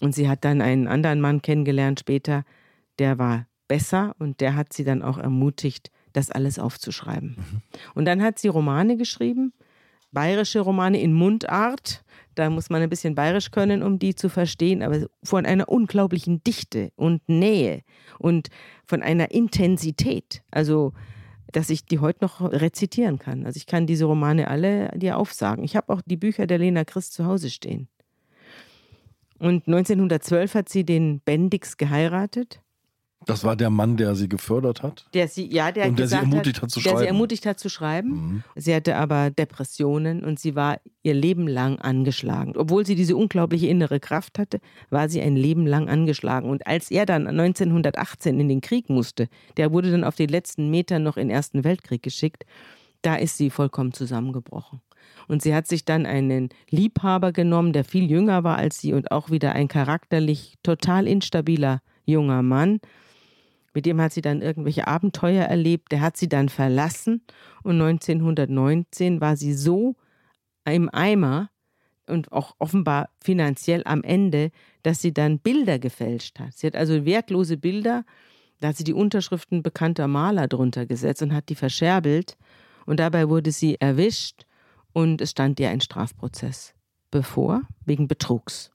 [0.00, 2.44] Und sie hat dann einen anderen Mann kennengelernt später,
[2.98, 7.36] der war besser und der hat sie dann auch ermutigt, das alles aufzuschreiben.
[7.36, 7.62] Mhm.
[7.94, 9.52] Und dann hat sie Romane geschrieben,
[10.10, 12.02] bayerische Romane in Mundart
[12.40, 16.42] da muss man ein bisschen bayerisch können, um die zu verstehen, aber von einer unglaublichen
[16.42, 17.82] Dichte und Nähe
[18.18, 18.48] und
[18.86, 20.42] von einer Intensität.
[20.50, 20.94] Also,
[21.52, 23.44] dass ich die heute noch rezitieren kann.
[23.44, 25.64] Also, ich kann diese Romane alle dir aufsagen.
[25.64, 27.88] Ich habe auch die Bücher der Lena Christ zu Hause stehen.
[29.38, 32.62] Und 1912 hat sie den Bendix geheiratet.
[33.26, 35.04] Das war der Mann, der sie gefördert hat?
[35.12, 36.96] Der sie, ja, der, und der sie ermutigt hat, hat zu schreiben.
[36.96, 38.08] Der sie ermutigt hat zu schreiben.
[38.08, 38.44] Mhm.
[38.56, 42.54] Sie hatte aber Depressionen und sie war ihr Leben lang angeschlagen.
[42.56, 46.48] Obwohl sie diese unglaubliche innere Kraft hatte, war sie ein Leben lang angeschlagen.
[46.48, 50.70] Und als er dann 1918 in den Krieg musste, der wurde dann auf die letzten
[50.70, 52.46] Meter noch in den Ersten Weltkrieg geschickt,
[53.02, 54.80] da ist sie vollkommen zusammengebrochen.
[55.28, 59.10] Und sie hat sich dann einen Liebhaber genommen, der viel jünger war als sie und
[59.10, 62.80] auch wieder ein charakterlich total instabiler junger Mann
[63.74, 65.92] mit dem hat sie dann irgendwelche Abenteuer erlebt.
[65.92, 67.22] Der hat sie dann verlassen
[67.62, 69.96] und 1919 war sie so
[70.64, 71.50] im Eimer
[72.06, 74.50] und auch offenbar finanziell am Ende,
[74.82, 76.54] dass sie dann Bilder gefälscht hat.
[76.54, 78.04] Sie hat also wertlose Bilder,
[78.60, 82.36] da hat sie die Unterschriften bekannter Maler drunter gesetzt und hat die verscherbelt.
[82.86, 84.44] Und dabei wurde sie erwischt
[84.92, 86.74] und es stand ihr ein Strafprozess
[87.10, 88.70] bevor, wegen Betrugs.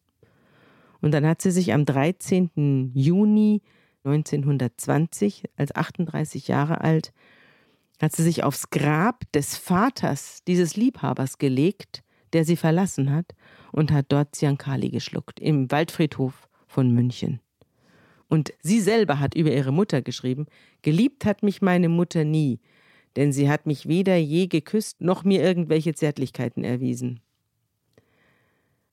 [1.01, 2.91] Und dann hat sie sich am 13.
[2.93, 3.61] Juni
[4.05, 7.11] 1920, als 38 Jahre alt,
[8.01, 12.03] hat sie sich aufs Grab des Vaters dieses Liebhabers gelegt,
[12.33, 13.33] der sie verlassen hat,
[13.71, 17.39] und hat dort Ziankali geschluckt, im Waldfriedhof von München.
[18.27, 20.45] Und sie selber hat über ihre Mutter geschrieben,
[20.81, 22.59] geliebt hat mich meine Mutter nie,
[23.15, 27.21] denn sie hat mich weder je geküsst noch mir irgendwelche Zärtlichkeiten erwiesen.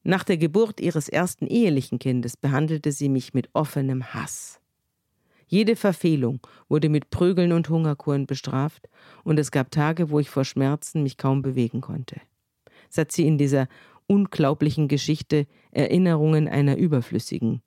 [0.04, 4.61] Nach der Geburt ihres ersten ehelichen Kindes behandelte sie mich mit offenem Hass.
[5.52, 6.40] Jede Verfehlung
[6.70, 8.88] wurde mit Prügeln und Hungerkuren bestraft,
[9.22, 12.22] und es gab Tage, wo ich vor Schmerzen mich kaum bewegen konnte.
[12.96, 13.68] Hat sie in dieser
[14.06, 17.60] unglaublichen Geschichte Erinnerungen einer Überflüssigen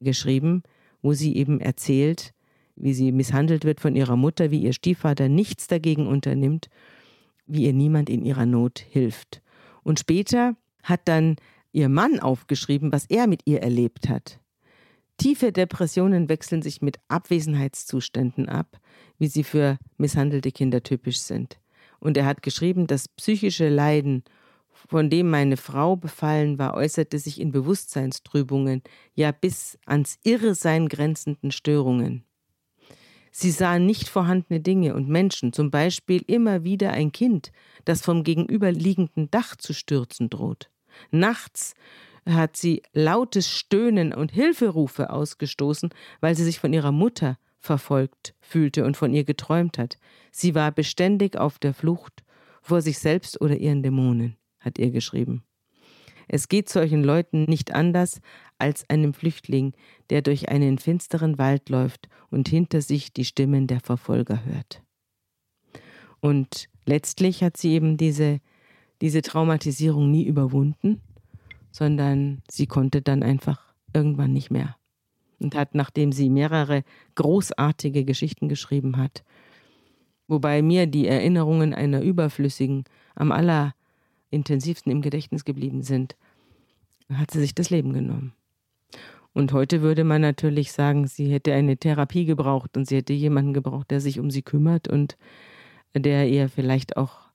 [0.00, 0.62] geschrieben,
[1.02, 2.32] wo sie eben erzählt,
[2.74, 6.70] wie sie misshandelt wird von ihrer Mutter, wie ihr Stiefvater nichts dagegen unternimmt,
[7.46, 9.42] wie ihr niemand in ihrer Not hilft.
[9.82, 11.36] Und später hat dann
[11.70, 14.40] ihr Mann aufgeschrieben, was er mit ihr erlebt hat.
[15.18, 18.78] Tiefe Depressionen wechseln sich mit Abwesenheitszuständen ab,
[19.18, 21.58] wie sie für misshandelte Kinder typisch sind.
[22.00, 24.24] Und er hat geschrieben, das psychische Leiden,
[24.88, 28.82] von dem meine Frau befallen war, äußerte sich in Bewusstseinstrübungen,
[29.14, 32.24] ja bis ans Irresein grenzenden Störungen.
[33.38, 37.52] Sie sah nicht vorhandene Dinge und Menschen, zum Beispiel immer wieder ein Kind,
[37.84, 40.70] das vom gegenüberliegenden Dach zu stürzen droht.
[41.10, 41.74] Nachts
[42.26, 48.84] hat sie lautes Stöhnen und Hilferufe ausgestoßen, weil sie sich von ihrer Mutter verfolgt fühlte
[48.84, 49.98] und von ihr geträumt hat.
[50.30, 52.24] Sie war beständig auf der Flucht
[52.62, 55.44] vor sich selbst oder ihren Dämonen, hat ihr geschrieben.
[56.28, 58.20] Es geht solchen Leuten nicht anders
[58.58, 59.74] als einem Flüchtling,
[60.10, 64.82] der durch einen finsteren Wald läuft und hinter sich die Stimmen der Verfolger hört.
[66.20, 68.40] Und letztlich hat sie eben diese,
[69.00, 71.00] diese Traumatisierung nie überwunden
[71.76, 73.60] sondern sie konnte dann einfach
[73.92, 74.76] irgendwann nicht mehr.
[75.38, 76.84] Und hat, nachdem sie mehrere
[77.16, 79.24] großartige Geschichten geschrieben hat,
[80.26, 83.74] wobei mir die Erinnerungen einer überflüssigen am aller,
[84.30, 86.16] intensivsten im Gedächtnis geblieben sind,
[87.12, 88.32] hat sie sich das Leben genommen.
[89.34, 93.52] Und heute würde man natürlich sagen, sie hätte eine Therapie gebraucht und sie hätte jemanden
[93.52, 95.18] gebraucht, der sich um sie kümmert und
[95.94, 97.25] der ihr vielleicht auch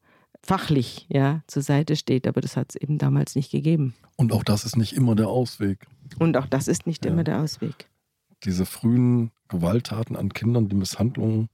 [0.44, 3.94] fachlich ja zur Seite steht, aber das hat es eben damals nicht gegeben.
[4.16, 5.88] Und auch das ist nicht immer der Ausweg.
[6.20, 7.12] Und auch das ist nicht ja.
[7.12, 7.88] immer der Ausweg.
[8.44, 11.50] Diese frühen Gewalttaten an Kindern, die Misshandlungen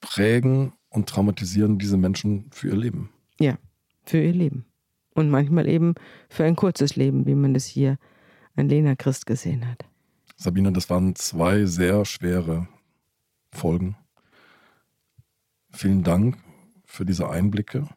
[0.00, 3.10] prägen und traumatisieren diese Menschen für ihr Leben.
[3.38, 3.58] Ja,
[4.04, 4.64] für ihr Leben.
[5.14, 5.94] Und manchmal eben
[6.28, 7.98] für ein kurzes Leben, wie man das hier
[8.56, 9.84] an Lena Christ gesehen hat.
[10.36, 12.68] Sabine, das waren zwei sehr schwere
[13.52, 13.96] Folgen.
[15.70, 16.38] Vielen Dank
[16.90, 17.88] für diese Einblicke.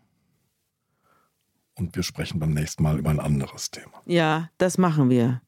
[1.75, 4.01] Und wir sprechen beim nächsten Mal über ein anderes Thema.
[4.05, 5.41] Ja, das machen wir.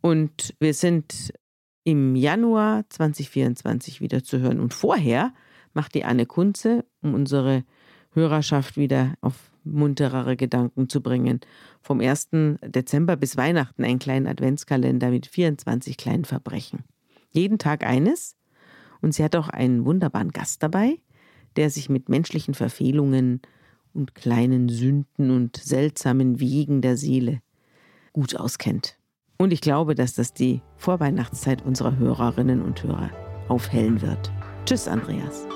[0.00, 1.32] Und wir sind
[1.84, 4.60] im Januar 2024 wieder zu hören.
[4.60, 5.34] Und vorher
[5.74, 7.64] macht die Anne Kunze, um unsere
[8.12, 9.34] Hörerschaft wieder auf
[9.64, 11.40] munterere Gedanken zu bringen.
[11.82, 12.28] Vom 1.
[12.62, 16.84] Dezember bis Weihnachten einen kleinen Adventskalender mit 24 kleinen Verbrechen.
[17.30, 18.36] Jeden Tag eines.
[19.00, 20.98] Und sie hat auch einen wunderbaren Gast dabei,
[21.58, 23.42] der sich mit menschlichen Verfehlungen
[23.92, 27.40] und kleinen Sünden und seltsamen Wegen der Seele
[28.12, 28.96] gut auskennt.
[29.38, 33.10] Und ich glaube, dass das die Vorweihnachtszeit unserer Hörerinnen und Hörer
[33.48, 34.30] aufhellen wird.
[34.66, 35.48] Tschüss, Andreas.